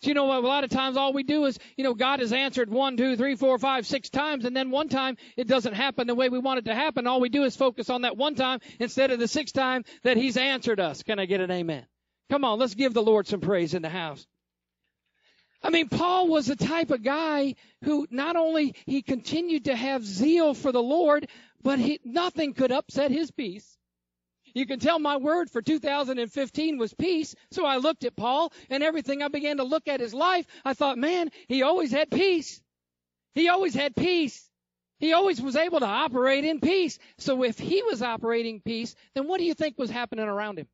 So 0.02 0.08
you 0.08 0.14
know 0.14 0.24
what? 0.24 0.42
A 0.42 0.46
lot 0.48 0.64
of 0.64 0.70
times 0.70 0.96
all 0.96 1.12
we 1.12 1.22
do 1.22 1.44
is, 1.44 1.60
you 1.76 1.84
know, 1.84 1.94
God 1.94 2.18
has 2.18 2.32
answered 2.32 2.68
one, 2.68 2.96
two, 2.96 3.16
three, 3.16 3.36
four, 3.36 3.60
five, 3.60 3.86
six 3.86 4.10
times, 4.10 4.44
and 4.44 4.56
then 4.56 4.72
one 4.72 4.88
time 4.88 5.18
it 5.36 5.46
doesn't 5.46 5.74
happen 5.74 6.08
the 6.08 6.16
way 6.16 6.28
we 6.28 6.40
want 6.40 6.58
it 6.58 6.64
to 6.64 6.74
happen. 6.74 7.06
All 7.06 7.20
we 7.20 7.28
do 7.28 7.44
is 7.44 7.54
focus 7.54 7.90
on 7.90 8.02
that 8.02 8.16
one 8.16 8.34
time 8.34 8.58
instead 8.80 9.12
of 9.12 9.20
the 9.20 9.28
sixth 9.28 9.54
time 9.54 9.84
that 10.02 10.16
He's 10.16 10.36
answered 10.36 10.80
us. 10.80 11.04
Can 11.04 11.20
I 11.20 11.26
get 11.26 11.40
an 11.40 11.52
amen? 11.52 11.86
Come 12.28 12.44
on, 12.44 12.58
let's 12.58 12.74
give 12.74 12.92
the 12.92 13.04
Lord 13.04 13.28
some 13.28 13.40
praise 13.40 13.72
in 13.72 13.82
the 13.82 13.88
house. 13.88 14.26
I 15.62 15.70
mean, 15.70 15.88
Paul 15.88 16.28
was 16.28 16.46
the 16.46 16.56
type 16.56 16.90
of 16.90 17.02
guy 17.02 17.56
who 17.84 18.06
not 18.10 18.36
only 18.36 18.74
he 18.86 19.02
continued 19.02 19.64
to 19.64 19.74
have 19.74 20.04
zeal 20.04 20.54
for 20.54 20.72
the 20.72 20.82
Lord, 20.82 21.28
but 21.62 21.78
he, 21.78 22.00
nothing 22.04 22.54
could 22.54 22.70
upset 22.70 23.10
his 23.10 23.30
peace. 23.30 23.76
You 24.54 24.66
can 24.66 24.78
tell 24.78 24.98
my 24.98 25.16
word 25.16 25.50
for 25.50 25.60
2015 25.60 26.78
was 26.78 26.94
peace. 26.94 27.34
So 27.50 27.64
I 27.64 27.76
looked 27.76 28.04
at 28.04 28.16
Paul 28.16 28.52
and 28.70 28.82
everything 28.82 29.22
I 29.22 29.28
began 29.28 29.58
to 29.58 29.64
look 29.64 29.88
at 29.88 30.00
his 30.00 30.14
life. 30.14 30.46
I 30.64 30.74
thought, 30.74 30.98
man, 30.98 31.30
he 31.48 31.62
always 31.62 31.90
had 31.90 32.10
peace. 32.10 32.60
He 33.34 33.48
always 33.48 33.74
had 33.74 33.94
peace. 33.94 34.48
He 35.00 35.12
always 35.12 35.40
was 35.40 35.54
able 35.54 35.80
to 35.80 35.86
operate 35.86 36.44
in 36.44 36.60
peace. 36.60 36.98
So 37.18 37.44
if 37.44 37.58
he 37.58 37.82
was 37.82 38.02
operating 38.02 38.60
peace, 38.60 38.94
then 39.14 39.28
what 39.28 39.38
do 39.38 39.44
you 39.44 39.54
think 39.54 39.78
was 39.78 39.90
happening 39.90 40.24
around 40.24 40.58
him? 40.58 40.66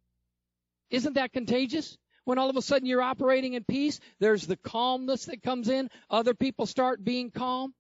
Isn't 0.91 1.15
that 1.15 1.33
contagious? 1.33 1.99
When 2.25 2.39
all 2.39 2.51
of 2.51 2.57
a 2.57 2.63
sudden 2.63 2.87
you're 2.87 3.03
operating 3.03 3.55
in 3.55 3.65
peace, 3.65 4.01
there's 4.19 4.47
the 4.47 4.57
calmness 4.57 5.27
that 5.27 5.43
comes 5.43 5.69
in. 5.69 5.91
Other 6.11 6.35
people 6.35 6.67
start 6.67 7.05
being 7.05 7.31
calm. 7.31 7.75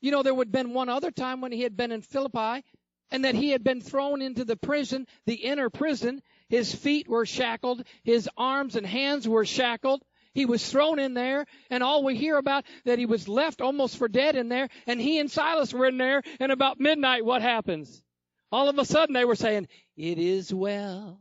You 0.00 0.10
know, 0.10 0.22
there 0.22 0.34
would 0.34 0.48
have 0.48 0.52
been 0.52 0.74
one 0.74 0.88
other 0.88 1.10
time 1.10 1.40
when 1.40 1.52
he 1.52 1.62
had 1.62 1.76
been 1.76 1.92
in 1.92 2.02
Philippi 2.02 2.64
and 3.10 3.24
that 3.24 3.34
he 3.34 3.50
had 3.50 3.62
been 3.62 3.80
thrown 3.80 4.22
into 4.22 4.44
the 4.44 4.56
prison, 4.56 5.06
the 5.26 5.34
inner 5.34 5.70
prison. 5.70 6.22
His 6.48 6.74
feet 6.74 7.08
were 7.08 7.26
shackled, 7.26 7.84
his 8.02 8.28
arms 8.36 8.76
and 8.76 8.86
hands 8.86 9.28
were 9.28 9.44
shackled. 9.44 10.02
He 10.34 10.46
was 10.46 10.68
thrown 10.68 10.98
in 10.98 11.14
there, 11.14 11.46
and 11.70 11.82
all 11.82 12.02
we 12.02 12.16
hear 12.16 12.36
about 12.36 12.64
that 12.84 12.98
he 12.98 13.06
was 13.06 13.28
left 13.28 13.60
almost 13.60 13.96
for 13.96 14.08
dead 14.08 14.34
in 14.34 14.48
there, 14.48 14.68
and 14.86 15.00
he 15.00 15.20
and 15.20 15.30
Silas 15.30 15.72
were 15.72 15.86
in 15.86 15.96
there, 15.96 16.22
and 16.40 16.50
about 16.50 16.80
midnight, 16.80 17.24
what 17.24 17.40
happens? 17.40 18.02
All 18.50 18.68
of 18.68 18.76
a 18.76 18.84
sudden 18.84 19.14
they 19.14 19.24
were 19.24 19.36
saying, 19.36 19.68
It 19.96 20.18
is 20.18 20.52
well. 20.52 21.20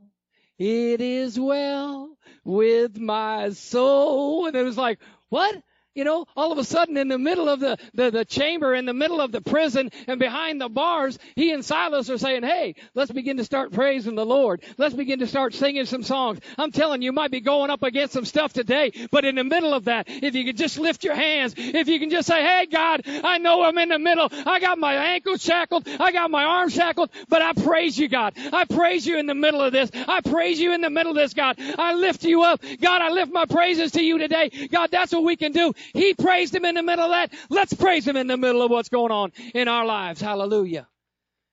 It 0.65 1.01
is 1.01 1.37
well 1.37 2.17
with 2.45 2.97
my 2.97 3.49
soul. 3.49 4.45
And 4.45 4.55
it 4.55 4.63
was 4.63 4.77
like, 4.77 4.99
what? 5.27 5.61
You 5.95 6.03
know, 6.05 6.25
all 6.35 6.51
of 6.51 6.57
a 6.57 6.63
sudden 6.63 6.97
in 6.97 7.07
the 7.07 7.19
middle 7.19 7.47
of 7.47 7.59
the, 7.59 7.77
the, 7.93 8.09
the 8.09 8.25
chamber, 8.25 8.73
in 8.73 8.85
the 8.85 8.93
middle 8.93 9.21
of 9.21 9.31
the 9.31 9.41
prison, 9.41 9.91
and 10.07 10.19
behind 10.19 10.59
the 10.59 10.67
bars, 10.67 11.19
he 11.35 11.51
and 11.51 11.63
Silas 11.63 12.09
are 12.09 12.17
saying, 12.17 12.41
hey, 12.41 12.75
let's 12.95 13.11
begin 13.11 13.37
to 13.37 13.43
start 13.43 13.71
praising 13.71 14.15
the 14.15 14.25
Lord. 14.25 14.63
Let's 14.77 14.95
begin 14.95 15.19
to 15.19 15.27
start 15.27 15.53
singing 15.53 15.85
some 15.85 16.01
songs. 16.01 16.39
I'm 16.57 16.71
telling 16.71 17.01
you, 17.01 17.03
you 17.03 17.11
might 17.11 17.31
be 17.31 17.41
going 17.41 17.69
up 17.69 17.83
against 17.83 18.13
some 18.13 18.25
stuff 18.25 18.53
today, 18.53 18.91
but 19.11 19.25
in 19.25 19.35
the 19.35 19.43
middle 19.43 19.73
of 19.73 19.85
that, 19.85 20.05
if 20.07 20.35
you 20.35 20.45
could 20.45 20.57
just 20.57 20.79
lift 20.79 21.03
your 21.03 21.15
hands, 21.15 21.53
if 21.57 21.87
you 21.87 21.99
can 21.99 22.09
just 22.09 22.27
say, 22.27 22.41
hey, 22.41 22.65
God, 22.65 23.01
I 23.05 23.37
know 23.37 23.61
I'm 23.61 23.77
in 23.77 23.89
the 23.89 23.99
middle. 23.99 24.29
I 24.31 24.59
got 24.61 24.79
my 24.79 24.95
ankles 24.95 25.43
shackled. 25.43 25.87
I 25.87 26.11
got 26.11 26.31
my 26.31 26.43
arms 26.43 26.73
shackled, 26.73 27.11
but 27.29 27.41
I 27.41 27.53
praise 27.53 27.99
you, 27.99 28.07
God. 28.07 28.33
I 28.51 28.65
praise 28.65 29.05
you 29.05 29.19
in 29.19 29.27
the 29.27 29.35
middle 29.35 29.61
of 29.61 29.73
this. 29.73 29.91
I 29.93 30.21
praise 30.21 30.59
you 30.59 30.73
in 30.73 30.81
the 30.81 30.89
middle 30.89 31.11
of 31.11 31.17
this, 31.17 31.33
God. 31.33 31.57
I 31.59 31.93
lift 31.93 32.23
you 32.23 32.43
up. 32.43 32.61
God, 32.81 33.01
I 33.01 33.09
lift 33.09 33.31
my 33.31 33.45
praises 33.45 33.91
to 33.91 34.01
you 34.01 34.17
today. 34.17 34.49
God, 34.71 34.89
that's 34.89 35.11
what 35.11 35.23
we 35.23 35.35
can 35.35 35.51
do. 35.51 35.73
He 35.93 36.13
praised 36.13 36.55
him 36.55 36.65
in 36.65 36.75
the 36.75 36.83
middle 36.83 37.05
of 37.05 37.11
that. 37.11 37.33
Let's 37.49 37.73
praise 37.73 38.07
him 38.07 38.15
in 38.15 38.27
the 38.27 38.37
middle 38.37 38.61
of 38.61 38.71
what's 38.71 38.89
going 38.89 39.11
on 39.11 39.31
in 39.53 39.67
our 39.67 39.85
lives. 39.85 40.21
Hallelujah. 40.21 40.87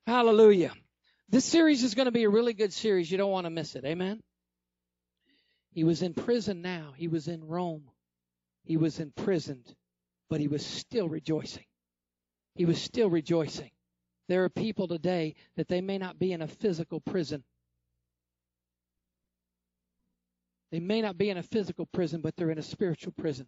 Hallelujah. 0.07 0.73
This 1.29 1.45
series 1.45 1.85
is 1.85 1.95
going 1.95 2.07
to 2.07 2.12
be 2.12 2.25
a 2.25 2.31
really 2.31 2.55
good 2.55 2.73
series. 2.73 3.11
You 3.11 3.19
don't 3.19 3.31
want 3.31 3.47
to 3.47 3.51
miss 3.51 3.77
it. 3.77 3.85
Amen. 3.85 4.21
He 5.73 5.85
was 5.85 6.03
in 6.03 6.14
prison 6.14 6.62
now. 6.62 6.93
He 6.97 7.09
was 7.09 7.29
in 7.29 7.47
Rome. 7.47 7.85
He 8.64 8.77
was 8.77 8.99
imprisoned, 8.99 9.75
but 10.29 10.40
he 10.40 10.49
was 10.49 10.64
still 10.64 11.09
rejoicing. 11.09 11.64
He 12.55 12.64
was 12.64 12.81
still 12.81 13.09
rejoicing. 13.09 13.71
There 14.29 14.45
are 14.45 14.49
people 14.49 14.88
today 14.88 15.35
that 15.57 15.69
they 15.69 15.81
may 15.81 15.99
not 15.99 16.19
be 16.19 16.33
in 16.33 16.43
a 16.43 16.49
physical 16.49 17.01
prison. 17.01 17.43
They 20.71 20.81
may 20.81 21.01
not 21.01 21.19
be 21.19 21.31
in 21.31 21.37
a 21.37 21.43
physical 21.43 21.87
prison, 21.87 22.21
but 22.21 22.37
they're 22.37 22.51
in 22.51 22.59
a 22.59 22.62
spiritual 22.62 23.12
prison. 23.16 23.47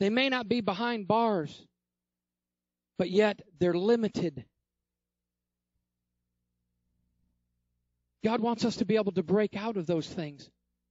They 0.00 0.10
may 0.10 0.28
not 0.28 0.48
be 0.48 0.60
behind 0.60 1.08
bars, 1.08 1.66
but 2.98 3.10
yet 3.10 3.40
they're 3.58 3.74
limited. 3.74 4.44
God 8.24 8.40
wants 8.40 8.64
us 8.64 8.76
to 8.76 8.84
be 8.84 8.96
able 8.96 9.12
to 9.12 9.22
break 9.22 9.56
out 9.56 9.76
of 9.76 9.86
those 9.86 10.08
things. 10.08 10.50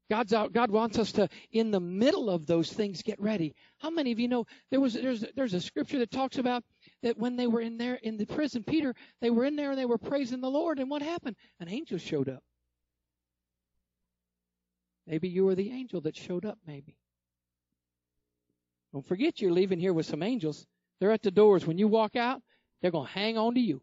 God's 0.10 0.34
out, 0.34 0.54
God 0.54 0.72
wants 0.72 0.98
us 0.98 1.12
to, 1.14 1.28
in 1.52 1.72
the 1.72 1.82
middle 1.82 2.30
of 2.30 2.46
those 2.46 2.72
things, 2.72 3.02
get 3.02 3.20
ready. 3.20 3.54
How 3.80 3.90
many 3.90 4.14
of 4.14 4.20
you 4.20 4.30
know 4.30 4.46
there 4.72 4.80
was 4.80 4.94
there's 4.94 5.26
there's 5.36 5.54
a 5.54 5.60
scripture 5.60 6.00
that 6.00 6.12
talks 6.12 6.38
about 6.38 6.64
that 7.04 7.18
when 7.18 7.36
they 7.36 7.48
were 7.48 7.60
in 7.60 7.78
there 7.78 7.96
in 7.96 8.16
the 8.16 8.26
prison, 8.26 8.64
Peter, 8.64 8.96
they 9.20 9.30
were 9.30 9.44
in 9.44 9.58
there 9.58 9.72
and 9.72 9.80
they 9.80 9.86
were 9.86 9.98
praising 9.98 10.40
the 10.40 10.50
Lord, 10.50 10.80
and 10.80 10.90
what 10.90 11.02
happened? 11.02 11.36
An 11.60 11.68
angel 11.68 11.98
showed 11.98 12.30
up. 12.30 12.42
Maybe 15.06 15.28
you 15.28 15.44
were 15.44 15.56
the 15.56 15.72
angel 15.72 16.00
that 16.02 16.16
showed 16.16 16.46
up. 16.46 16.58
Maybe. 16.66 16.98
Don't 18.94 19.06
forget 19.06 19.42
you're 19.42 19.52
leaving 19.52 19.80
here 19.80 19.94
with 19.94 20.06
some 20.06 20.24
angels. 20.24 20.66
They're 21.00 21.12
at 21.12 21.22
the 21.22 21.32
doors. 21.32 21.66
When 21.66 21.78
you 21.78 21.88
walk 21.88 22.16
out, 22.16 22.42
they're 22.82 22.92
going 22.92 23.08
to 23.08 23.14
hang 23.14 23.38
on 23.38 23.56
to 23.56 23.60
you. 23.60 23.82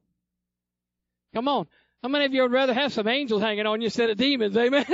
Come 1.34 1.48
on. 1.48 1.66
How 2.02 2.08
many 2.08 2.26
of 2.26 2.34
you 2.34 2.42
would 2.42 2.52
rather 2.52 2.74
have 2.74 2.92
some 2.92 3.08
angels 3.08 3.42
hanging 3.42 3.66
on 3.66 3.80
you 3.80 3.86
instead 3.86 4.10
of 4.10 4.16
demons? 4.16 4.56
Amen. 4.56 4.84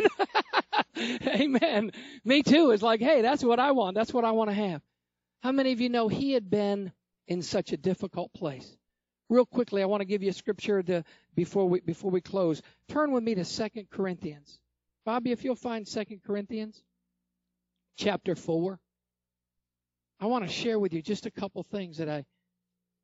Amen. 1.27 1.91
Me 2.25 2.43
too. 2.43 2.71
It's 2.71 2.83
like, 2.83 3.01
hey, 3.01 3.23
that's 3.23 3.43
what 3.43 3.59
I 3.59 3.73
want. 3.73 3.95
That's 3.97 4.13
what 4.13 4.25
I 4.25 4.31
want 4.33 4.51
to 4.51 4.55
have. 4.55 4.81
How 5.43 5.53
many 5.53 5.73
of 5.73 5.81
you 5.81 5.89
know 5.89 6.09
he 6.09 6.33
had 6.33 6.51
been 6.51 6.93
in 7.27 7.43
such 7.43 7.73
a 7.73 7.77
difficult 7.77 8.33
place? 8.33 8.77
Real 9.29 9.47
quickly, 9.47 9.83
I 9.83 9.87
want 9.87 10.03
to 10.03 10.07
give 10.07 10.23
you 10.23 10.31
a 10.31 10.35
scripture 10.35 10.83
to, 10.83 11.05
before 11.35 11.69
we 11.69 11.81
before 11.81 12.11
we 12.11 12.21
close. 12.21 12.61
Turn 12.89 13.13
with 13.13 13.23
me 13.23 13.37
to 13.37 13.45
Second 13.45 13.89
Corinthians. 13.89 14.59
Bobby, 15.05 15.31
if 15.33 15.45
you'll 15.45 15.55
find 15.55 15.87
Second 15.87 16.23
Corinthians, 16.25 16.83
chapter 17.97 18.35
four. 18.35 18.81
I 20.21 20.27
want 20.27 20.45
to 20.45 20.53
share 20.53 20.79
with 20.79 20.93
you 20.93 21.01
just 21.01 21.25
a 21.25 21.31
couple 21.31 21.63
things 21.63 21.97
that 21.97 22.09
I, 22.09 22.27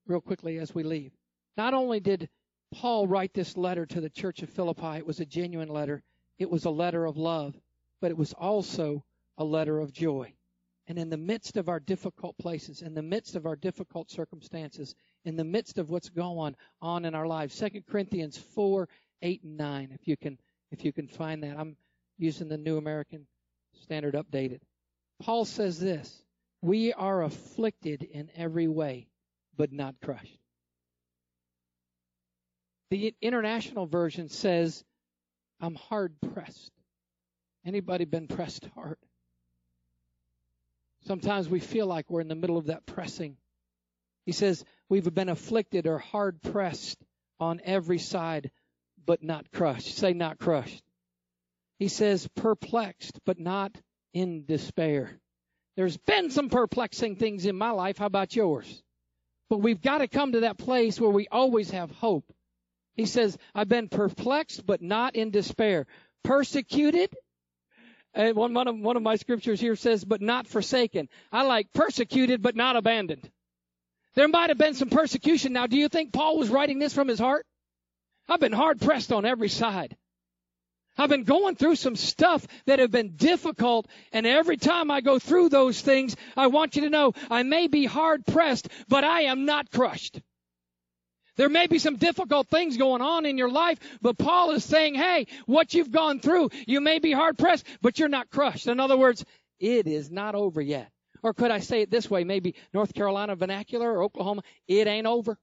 real 0.06 0.20
quickly 0.20 0.58
as 0.58 0.74
we 0.74 0.82
leave. 0.82 1.12
Not 1.56 1.72
only 1.72 1.98
did 1.98 2.28
Paul 2.74 3.08
write 3.08 3.32
this 3.32 3.56
letter 3.56 3.86
to 3.86 4.02
the 4.02 4.10
church 4.10 4.42
of 4.42 4.50
Philippi, 4.50 4.98
it 4.98 5.06
was 5.06 5.20
a 5.20 5.24
genuine 5.24 5.70
letter, 5.70 6.02
it 6.38 6.50
was 6.50 6.66
a 6.66 6.70
letter 6.70 7.06
of 7.06 7.16
love, 7.16 7.58
but 8.02 8.10
it 8.10 8.18
was 8.18 8.34
also 8.34 9.02
a 9.38 9.44
letter 9.44 9.78
of 9.78 9.92
joy. 9.92 10.34
And 10.88 10.98
in 10.98 11.08
the 11.08 11.16
midst 11.16 11.56
of 11.56 11.70
our 11.70 11.80
difficult 11.80 12.36
places, 12.36 12.82
in 12.82 12.92
the 12.92 13.02
midst 13.02 13.34
of 13.34 13.46
our 13.46 13.56
difficult 13.56 14.10
circumstances, 14.10 14.94
in 15.24 15.36
the 15.36 15.44
midst 15.44 15.78
of 15.78 15.88
what's 15.88 16.10
going 16.10 16.54
on 16.82 17.04
in 17.06 17.14
our 17.14 17.26
lives, 17.26 17.58
2 17.58 17.82
Corinthians 17.88 18.36
4, 18.36 18.88
8, 19.22 19.42
and 19.42 19.56
9, 19.56 19.90
if 19.94 20.06
you 20.06 20.18
can, 20.18 20.38
if 20.70 20.84
you 20.84 20.92
can 20.92 21.08
find 21.08 21.42
that. 21.42 21.58
I'm 21.58 21.76
using 22.18 22.48
the 22.48 22.58
New 22.58 22.76
American 22.76 23.26
Standard 23.82 24.14
Updated. 24.14 24.60
Paul 25.18 25.46
says 25.46 25.80
this 25.80 26.22
we 26.66 26.92
are 26.92 27.22
afflicted 27.22 28.02
in 28.02 28.28
every 28.34 28.66
way, 28.66 29.06
but 29.56 29.72
not 29.72 29.94
crushed. 30.02 30.40
The 32.90 33.14
international 33.22 33.86
version 33.86 34.28
says, 34.28 34.82
I'm 35.60 35.76
hard 35.76 36.16
pressed. 36.32 36.72
Anybody 37.64 38.04
been 38.04 38.26
pressed 38.26 38.68
hard? 38.74 38.98
Sometimes 41.06 41.48
we 41.48 41.60
feel 41.60 41.86
like 41.86 42.10
we're 42.10 42.20
in 42.20 42.26
the 42.26 42.34
middle 42.34 42.58
of 42.58 42.66
that 42.66 42.84
pressing. 42.84 43.36
He 44.24 44.32
says, 44.32 44.64
We've 44.88 45.14
been 45.14 45.28
afflicted 45.28 45.86
or 45.86 45.98
hard 45.98 46.42
pressed 46.42 46.98
on 47.38 47.60
every 47.64 47.98
side, 48.00 48.50
but 49.04 49.22
not 49.22 49.52
crushed. 49.52 49.96
Say, 49.96 50.14
not 50.14 50.38
crushed. 50.38 50.82
He 51.78 51.86
says, 51.86 52.28
perplexed, 52.34 53.20
but 53.24 53.38
not 53.38 53.76
in 54.12 54.46
despair. 54.46 55.20
There's 55.76 55.96
been 55.96 56.30
some 56.30 56.48
perplexing 56.48 57.16
things 57.16 57.46
in 57.46 57.56
my 57.56 57.70
life. 57.70 57.98
How 57.98 58.06
about 58.06 58.34
yours? 58.34 58.82
But 59.50 59.58
we've 59.58 59.80
got 59.80 59.98
to 59.98 60.08
come 60.08 60.32
to 60.32 60.40
that 60.40 60.58
place 60.58 61.00
where 61.00 61.10
we 61.10 61.28
always 61.30 61.70
have 61.70 61.90
hope. 61.90 62.32
He 62.94 63.06
says, 63.06 63.36
I've 63.54 63.68
been 63.68 63.88
perplexed, 63.88 64.64
but 64.66 64.80
not 64.80 65.14
in 65.16 65.30
despair. 65.30 65.86
Persecuted, 66.24 67.14
And 68.14 68.34
one, 68.34 68.54
one, 68.54 68.66
of, 68.66 68.78
one 68.78 68.96
of 68.96 69.02
my 69.02 69.16
scriptures 69.16 69.60
here 69.60 69.76
says, 69.76 70.02
but 70.02 70.22
not 70.22 70.46
forsaken. 70.46 71.08
I 71.30 71.42
like 71.42 71.72
persecuted, 71.74 72.40
but 72.40 72.56
not 72.56 72.76
abandoned. 72.76 73.30
There 74.14 74.26
might 74.28 74.48
have 74.48 74.56
been 74.58 74.72
some 74.72 74.88
persecution. 74.88 75.52
Now, 75.52 75.66
do 75.66 75.76
you 75.76 75.90
think 75.90 76.14
Paul 76.14 76.38
was 76.38 76.48
writing 76.48 76.78
this 76.78 76.94
from 76.94 77.06
his 77.06 77.18
heart? 77.18 77.44
I've 78.26 78.40
been 78.40 78.52
hard 78.52 78.80
pressed 78.80 79.12
on 79.12 79.26
every 79.26 79.50
side. 79.50 79.94
I've 80.98 81.10
been 81.10 81.24
going 81.24 81.56
through 81.56 81.76
some 81.76 81.96
stuff 81.96 82.46
that 82.66 82.78
have 82.78 82.90
been 82.90 83.16
difficult, 83.16 83.86
and 84.12 84.26
every 84.26 84.56
time 84.56 84.90
I 84.90 85.00
go 85.00 85.18
through 85.18 85.50
those 85.50 85.80
things, 85.80 86.16
I 86.36 86.46
want 86.46 86.76
you 86.76 86.82
to 86.82 86.90
know 86.90 87.12
I 87.30 87.42
may 87.42 87.66
be 87.66 87.84
hard 87.84 88.24
pressed, 88.26 88.68
but 88.88 89.04
I 89.04 89.22
am 89.22 89.44
not 89.44 89.70
crushed. 89.70 90.20
There 91.36 91.50
may 91.50 91.66
be 91.66 91.78
some 91.78 91.96
difficult 91.96 92.48
things 92.48 92.78
going 92.78 93.02
on 93.02 93.26
in 93.26 93.36
your 93.36 93.50
life, 93.50 93.78
but 94.00 94.16
Paul 94.16 94.52
is 94.52 94.64
saying, 94.64 94.94
hey, 94.94 95.26
what 95.44 95.74
you've 95.74 95.92
gone 95.92 96.20
through, 96.20 96.50
you 96.66 96.80
may 96.80 96.98
be 96.98 97.12
hard 97.12 97.36
pressed, 97.36 97.66
but 97.82 97.98
you're 97.98 98.08
not 98.08 98.30
crushed. 98.30 98.66
In 98.66 98.80
other 98.80 98.96
words, 98.96 99.24
it 99.60 99.86
is 99.86 100.10
not 100.10 100.34
over 100.34 100.62
yet. 100.62 100.90
Or 101.22 101.34
could 101.34 101.50
I 101.50 101.60
say 101.60 101.82
it 101.82 101.90
this 101.90 102.10
way, 102.10 102.24
maybe 102.24 102.54
North 102.72 102.94
Carolina 102.94 103.36
vernacular 103.36 103.92
or 103.92 104.04
Oklahoma, 104.04 104.42
it 104.66 104.86
ain't 104.86 105.06
over. 105.06 105.36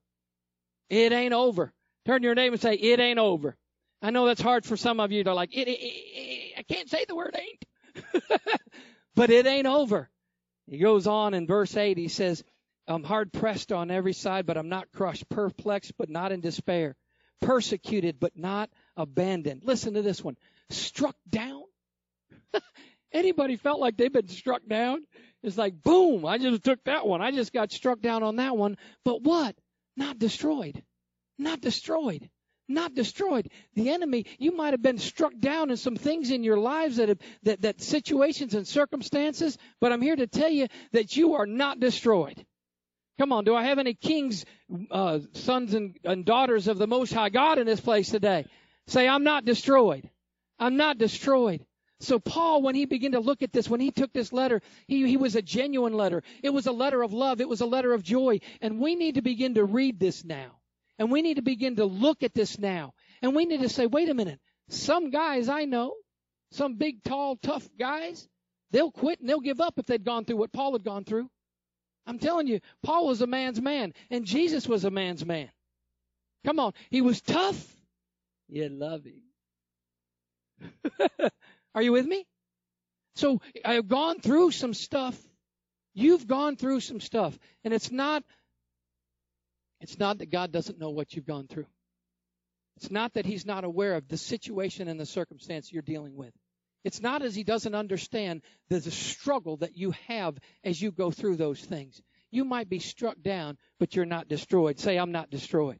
It 0.90 1.12
ain't 1.12 1.34
over. 1.34 1.72
Turn 2.06 2.22
your 2.22 2.34
neighbor 2.34 2.54
and 2.54 2.62
say, 2.62 2.74
it 2.74 2.98
ain't 2.98 3.18
over. 3.18 3.56
I 4.04 4.10
know 4.10 4.26
that's 4.26 4.42
hard 4.42 4.66
for 4.66 4.76
some 4.76 5.00
of 5.00 5.12
you 5.12 5.24
to 5.24 5.32
like, 5.32 5.56
it, 5.56 5.66
it, 5.66 5.80
it, 5.80 6.52
I 6.58 6.62
can't 6.62 6.90
say 6.90 7.06
the 7.08 7.16
word 7.16 7.34
ain't. 7.40 8.22
but 9.14 9.30
it 9.30 9.46
ain't 9.46 9.66
over. 9.66 10.10
He 10.66 10.76
goes 10.76 11.06
on 11.06 11.32
in 11.32 11.46
verse 11.46 11.74
8, 11.74 11.96
he 11.96 12.08
says, 12.08 12.44
I'm 12.86 13.02
hard 13.02 13.32
pressed 13.32 13.72
on 13.72 13.90
every 13.90 14.12
side, 14.12 14.44
but 14.44 14.58
I'm 14.58 14.68
not 14.68 14.92
crushed, 14.92 15.26
perplexed, 15.30 15.94
but 15.96 16.10
not 16.10 16.32
in 16.32 16.42
despair, 16.42 16.96
persecuted, 17.40 18.20
but 18.20 18.36
not 18.36 18.68
abandoned. 18.94 19.62
Listen 19.64 19.94
to 19.94 20.02
this 20.02 20.22
one. 20.22 20.36
Struck 20.68 21.16
down. 21.30 21.62
Anybody 23.12 23.56
felt 23.56 23.80
like 23.80 23.96
they've 23.96 24.12
been 24.12 24.28
struck 24.28 24.66
down? 24.68 25.00
It's 25.42 25.56
like, 25.56 25.82
boom, 25.82 26.26
I 26.26 26.36
just 26.36 26.62
took 26.62 26.84
that 26.84 27.06
one. 27.06 27.22
I 27.22 27.30
just 27.30 27.54
got 27.54 27.72
struck 27.72 28.02
down 28.02 28.22
on 28.22 28.36
that 28.36 28.54
one. 28.54 28.76
But 29.02 29.22
what? 29.22 29.56
Not 29.96 30.18
destroyed. 30.18 30.82
Not 31.38 31.62
destroyed 31.62 32.28
not 32.68 32.94
destroyed. 32.94 33.50
The 33.74 33.90
enemy, 33.90 34.26
you 34.38 34.56
might 34.56 34.72
have 34.72 34.82
been 34.82 34.98
struck 34.98 35.32
down 35.38 35.70
in 35.70 35.76
some 35.76 35.96
things 35.96 36.30
in 36.30 36.42
your 36.42 36.58
lives 36.58 36.96
that 36.96 37.08
have, 37.08 37.18
that, 37.42 37.62
that 37.62 37.82
situations 37.82 38.54
and 38.54 38.66
circumstances, 38.66 39.58
but 39.80 39.92
I'm 39.92 40.02
here 40.02 40.16
to 40.16 40.26
tell 40.26 40.50
you 40.50 40.68
that 40.92 41.16
you 41.16 41.34
are 41.34 41.46
not 41.46 41.80
destroyed. 41.80 42.44
Come 43.18 43.32
on, 43.32 43.44
do 43.44 43.54
I 43.54 43.64
have 43.64 43.78
any 43.78 43.94
kings, 43.94 44.44
uh, 44.90 45.20
sons 45.34 45.74
and, 45.74 45.96
and 46.04 46.24
daughters 46.24 46.66
of 46.66 46.78
the 46.78 46.86
Most 46.86 47.12
High 47.12 47.28
God 47.28 47.58
in 47.58 47.66
this 47.66 47.80
place 47.80 48.10
today? 48.10 48.46
Say, 48.86 49.08
I'm 49.08 49.24
not 49.24 49.44
destroyed. 49.44 50.08
I'm 50.58 50.76
not 50.76 50.98
destroyed. 50.98 51.64
So 52.00 52.18
Paul, 52.18 52.62
when 52.62 52.74
he 52.74 52.86
began 52.86 53.12
to 53.12 53.20
look 53.20 53.42
at 53.42 53.52
this, 53.52 53.68
when 53.68 53.80
he 53.80 53.90
took 53.90 54.12
this 54.12 54.32
letter, 54.32 54.60
he, 54.88 55.06
he 55.06 55.16
was 55.16 55.36
a 55.36 55.42
genuine 55.42 55.94
letter. 55.94 56.22
It 56.42 56.50
was 56.50 56.66
a 56.66 56.72
letter 56.72 57.02
of 57.02 57.12
love. 57.12 57.40
It 57.40 57.48
was 57.48 57.60
a 57.60 57.66
letter 57.66 57.92
of 57.92 58.02
joy. 58.02 58.40
And 58.60 58.78
we 58.78 58.94
need 58.94 59.14
to 59.14 59.22
begin 59.22 59.54
to 59.54 59.64
read 59.64 59.98
this 59.98 60.24
now. 60.24 60.58
And 60.98 61.10
we 61.10 61.22
need 61.22 61.34
to 61.34 61.42
begin 61.42 61.76
to 61.76 61.84
look 61.84 62.22
at 62.22 62.34
this 62.34 62.58
now. 62.58 62.92
And 63.22 63.34
we 63.34 63.46
need 63.46 63.62
to 63.62 63.68
say, 63.68 63.86
wait 63.86 64.08
a 64.08 64.14
minute. 64.14 64.40
Some 64.68 65.10
guys 65.10 65.48
I 65.48 65.64
know, 65.64 65.94
some 66.52 66.76
big, 66.76 67.02
tall, 67.02 67.36
tough 67.36 67.68
guys, 67.78 68.28
they'll 68.70 68.90
quit 68.90 69.20
and 69.20 69.28
they'll 69.28 69.40
give 69.40 69.60
up 69.60 69.78
if 69.78 69.86
they'd 69.86 70.04
gone 70.04 70.24
through 70.24 70.36
what 70.36 70.52
Paul 70.52 70.72
had 70.72 70.84
gone 70.84 71.04
through. 71.04 71.28
I'm 72.06 72.18
telling 72.18 72.46
you, 72.46 72.60
Paul 72.82 73.06
was 73.06 73.22
a 73.22 73.26
man's 73.26 73.60
man, 73.60 73.94
and 74.10 74.24
Jesus 74.26 74.68
was 74.68 74.84
a 74.84 74.90
man's 74.90 75.24
man. 75.24 75.50
Come 76.44 76.58
on. 76.58 76.72
He 76.90 77.00
was 77.00 77.22
tough. 77.22 77.66
You 78.48 78.68
love 78.68 79.04
him. 79.04 79.22
Are 81.74 81.82
you 81.82 81.92
with 81.92 82.06
me? 82.06 82.26
So 83.16 83.40
I've 83.64 83.88
gone 83.88 84.20
through 84.20 84.50
some 84.50 84.74
stuff. 84.74 85.18
You've 85.94 86.26
gone 86.26 86.56
through 86.56 86.80
some 86.80 87.00
stuff. 87.00 87.38
And 87.64 87.72
it's 87.72 87.90
not 87.90 88.22
it's 89.84 89.98
not 89.98 90.16
that 90.16 90.30
God 90.30 90.50
doesn't 90.50 90.78
know 90.78 90.88
what 90.88 91.12
you've 91.12 91.26
gone 91.26 91.46
through. 91.46 91.66
It's 92.78 92.90
not 92.90 93.12
that 93.12 93.26
He's 93.26 93.44
not 93.44 93.64
aware 93.64 93.96
of 93.96 94.08
the 94.08 94.16
situation 94.16 94.88
and 94.88 94.98
the 94.98 95.04
circumstance 95.04 95.70
you're 95.70 95.82
dealing 95.82 96.16
with. 96.16 96.32
It's 96.84 97.02
not 97.02 97.20
as 97.20 97.34
He 97.34 97.44
doesn't 97.44 97.74
understand 97.74 98.40
the, 98.70 98.80
struggle 98.80 99.58
that 99.58 99.76
you 99.76 99.92
have 100.08 100.38
as 100.64 100.80
you 100.80 100.90
go 100.90 101.10
through 101.10 101.36
those 101.36 101.60
things. 101.60 102.00
You 102.30 102.46
might 102.46 102.70
be 102.70 102.78
struck 102.78 103.20
down, 103.20 103.58
but 103.78 103.94
you're 103.94 104.06
not 104.06 104.26
destroyed. 104.26 104.80
Say, 104.80 104.96
I'm 104.96 105.12
not 105.12 105.28
destroyed. 105.28 105.78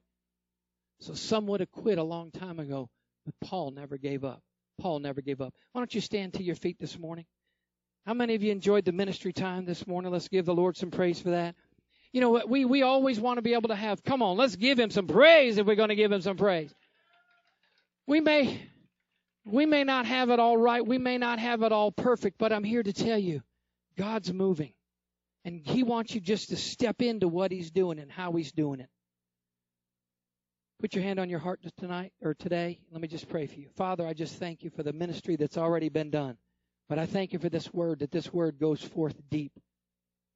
So 1.01 1.15
some 1.15 1.47
would 1.47 1.61
have 1.61 1.73
quit 1.73 1.97
a 1.97 2.05
long 2.05 2.31
time 2.31 2.61
ago, 2.61 2.91
but 3.25 3.35
Paul 3.41 3.71
never 3.71 3.97
gave 3.97 4.23
up. 4.23 4.43
Paul 4.79 4.99
never 4.99 5.23
gave 5.23 5.41
up. 5.41 5.55
Why 5.73 5.81
don't 5.81 5.95
you 5.95 6.03
stand 6.03 6.35
to 6.35 6.43
your 6.43 6.57
feet 6.57 6.77
this 6.79 6.99
morning? 6.99 7.25
How 8.05 8.13
many 8.13 8.35
of 8.35 8.43
you 8.43 8.53
enjoyed 8.53 8.85
the 8.85 8.93
ministry 8.93 9.33
time 9.33 9.65
this 9.65 9.87
morning? 9.87 10.13
Let's 10.13 10.29
give 10.29 10.45
the 10.45 10.55
Lord 10.55 10.77
some 10.77 10.91
praise 10.91 11.23
for 11.23 11.31
that 11.31 11.55
you 12.15 12.21
know, 12.21 12.41
we, 12.47 12.65
we 12.65 12.83
always 12.83 13.19
want 13.19 13.39
to 13.39 13.43
be 13.43 13.55
able 13.55 13.71
to 13.71 13.75
have, 13.75 14.05
come 14.05 14.23
on, 14.23 14.37
let's 14.37 14.55
give 14.55 14.79
him 14.79 14.89
some 14.89 15.09
praise 15.09 15.59
if 15.59 15.67
we're 15.67 15.75
going 15.75 15.89
to 15.89 15.97
give 15.97 16.13
him 16.13 16.21
some 16.21 16.37
praise. 16.37 16.73
We 18.07 18.21
may, 18.21 18.63
we 19.45 19.67
may 19.67 19.83
not 19.83 20.07
have 20.07 20.31
it 20.31 20.39
all 20.39 20.57
right. 20.57 20.87
We 20.87 20.97
may 20.97 21.19
not 21.19 21.41
have 21.41 21.65
it 21.65 21.73
all 21.73 21.91
perfect, 21.91 22.39
but 22.39 22.53
I'm 22.53 22.63
here 22.63 22.85
to 22.85 22.93
tell 22.93 23.19
you, 23.19 23.43
God's 23.99 24.33
moving. 24.33 24.75
And 25.45 25.61
he 25.61 25.83
wants 25.83 26.15
you 26.15 26.21
just 26.21 26.51
to 26.51 26.57
step 26.57 27.03
into 27.03 27.27
what 27.27 27.51
he's 27.51 27.73
doing 27.73 27.99
and 27.99 28.13
how 28.13 28.31
he's 28.35 28.53
doing 28.53 28.79
it. 28.79 28.89
Put 30.81 30.95
your 30.95 31.03
hand 31.03 31.19
on 31.19 31.29
your 31.29 31.41
heart 31.41 31.63
tonight 31.79 32.13
or 32.23 32.35
today. 32.35 32.79
Let 32.93 33.01
me 33.01 33.09
just 33.09 33.29
pray 33.29 33.49
for 33.49 33.59
you. 33.59 33.71
Father, 33.77 34.07
I 34.07 34.13
just 34.13 34.37
thank 34.37 34.63
you 34.63 34.71
for 34.71 34.85
the 34.85 34.93
ministry 34.93 35.35
that's 35.35 35.59
already 35.59 35.89
been 35.89 36.11
done. 36.11 36.37
But 36.89 37.01
I 37.01 37.07
thank 37.07 37.33
you 37.33 37.41
for 37.41 37.49
this 37.49 37.75
word, 37.75 37.99
that 37.99 38.13
this 38.13 38.33
word 38.33 38.61
goes 38.61 38.81
forth 38.81 39.17
deep. 39.31 39.53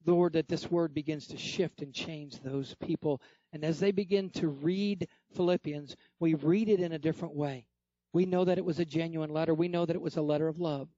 Lord, 0.07 0.35
that 0.35 0.49
this 0.49 0.71
word 0.71 0.95
begins 0.95 1.27
to 1.29 1.37
shift 1.37 1.83
and 1.83 1.93
change 1.93 2.41
those 2.41 2.75
people. 2.77 3.21
And 3.53 3.65
as 3.65 3.81
they 3.81 3.91
begin 3.91 4.31
to 4.31 4.49
read 4.49 5.09
Philippians, 5.35 5.97
we 6.21 6.35
read 6.35 6.69
it 6.69 6.81
in 6.81 6.93
a 6.93 6.99
different 6.99 7.35
way. 7.35 7.67
We 8.13 8.25
know 8.25 8.45
that 8.45 8.59
it 8.59 8.65
was 8.65 8.79
a 8.79 8.85
genuine 8.85 9.31
letter. 9.31 9.55
We 9.55 9.69
know 9.69 9.85
that 9.85 9.97
it 9.97 10.03
was 10.03 10.17
a 10.17 10.23
letter 10.23 10.49
of 10.49 10.61
love. 10.61 10.89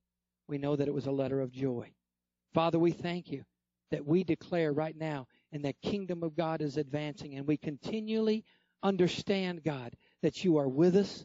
We 0.48 0.58
know 0.58 0.76
that 0.76 0.88
it 0.88 0.94
was 0.94 1.06
a 1.06 1.12
letter 1.12 1.40
of 1.40 1.52
joy. 1.52 1.90
Father, 2.54 2.78
we 2.78 2.92
thank 2.92 3.30
you 3.30 3.44
that 3.90 4.06
we 4.06 4.24
declare 4.24 4.72
right 4.72 4.96
now 4.96 5.26
and 5.52 5.64
the 5.64 5.72
kingdom 5.72 6.22
of 6.22 6.36
God 6.36 6.60
is 6.60 6.76
advancing 6.76 7.34
and 7.34 7.46
we 7.46 7.56
continually 7.56 8.44
understand, 8.82 9.62
God, 9.64 9.94
that 10.22 10.44
you 10.44 10.58
are 10.58 10.68
with 10.68 10.96
us, 10.96 11.24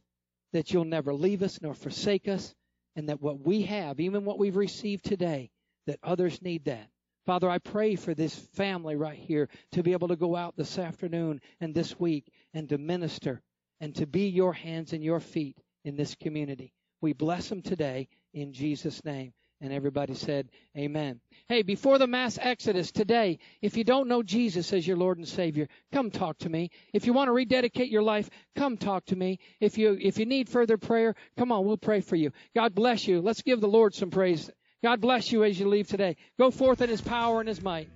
that 0.53 0.71
you'll 0.71 0.85
never 0.85 1.13
leave 1.13 1.43
us 1.43 1.61
nor 1.61 1.73
forsake 1.73 2.27
us, 2.27 2.53
and 2.95 3.09
that 3.09 3.21
what 3.21 3.39
we 3.39 3.63
have, 3.63 3.99
even 3.99 4.25
what 4.25 4.39
we've 4.39 4.55
received 4.55 5.03
today, 5.03 5.51
that 5.85 5.99
others 6.03 6.41
need 6.41 6.65
that. 6.65 6.89
Father, 7.25 7.49
I 7.49 7.57
pray 7.57 7.95
for 7.95 8.13
this 8.13 8.35
family 8.35 8.95
right 8.95 9.17
here 9.17 9.49
to 9.71 9.81
be 9.81 9.93
able 9.93 10.09
to 10.09 10.15
go 10.15 10.35
out 10.35 10.55
this 10.55 10.77
afternoon 10.77 11.41
and 11.59 11.73
this 11.73 11.99
week 11.99 12.31
and 12.53 12.69
to 12.69 12.77
minister 12.77 13.41
and 13.79 13.95
to 13.95 14.05
be 14.05 14.27
your 14.27 14.53
hands 14.53 14.93
and 14.93 15.03
your 15.03 15.19
feet 15.19 15.57
in 15.83 15.95
this 15.95 16.13
community. 16.15 16.71
We 17.01 17.13
bless 17.13 17.49
them 17.49 17.61
today 17.61 18.09
in 18.33 18.53
Jesus' 18.53 19.03
name. 19.03 19.33
And 19.61 19.71
everybody 19.71 20.13
said, 20.13 20.49
Amen. 20.77 21.21
Hey, 21.47 21.61
before 21.61 21.97
the 21.97 22.07
mass 22.07 22.37
exodus 22.39 22.91
today, 22.91 23.39
if 23.61 23.77
you 23.77 23.83
don't 23.83 24.09
know 24.09 24.21
Jesus 24.21 24.73
as 24.73 24.85
your 24.85 24.97
Lord 24.97 25.17
and 25.17 25.27
Savior, 25.27 25.67
come 25.93 26.11
talk 26.11 26.37
to 26.39 26.49
me. 26.49 26.69
If 26.93 27.07
you 27.07 27.13
want 27.13 27.29
to 27.29 27.31
rededicate 27.31 27.89
your 27.89 28.03
life, 28.03 28.29
come 28.55 28.77
talk 28.77 29.05
to 29.05 29.15
me. 29.15 29.39
If 29.61 29.77
you 29.77 29.97
if 29.99 30.19
you 30.19 30.25
need 30.25 30.49
further 30.49 30.77
prayer, 30.77 31.15
come 31.37 31.53
on, 31.53 31.65
we'll 31.65 31.77
pray 31.77 32.01
for 32.01 32.17
you. 32.17 32.31
God 32.53 32.75
bless 32.75 33.07
you. 33.07 33.21
Let's 33.21 33.41
give 33.41 33.61
the 33.61 33.67
Lord 33.67 33.95
some 33.95 34.11
praise. 34.11 34.51
God 34.85 35.01
bless 35.01 35.31
you 35.31 35.43
as 35.43 35.59
you 35.59 35.67
leave 35.67 35.87
today. 35.87 36.15
Go 36.37 36.51
forth 36.51 36.79
in 36.79 36.91
his 36.91 37.01
power 37.01 37.39
and 37.39 37.49
his 37.49 37.59
might. 37.59 37.89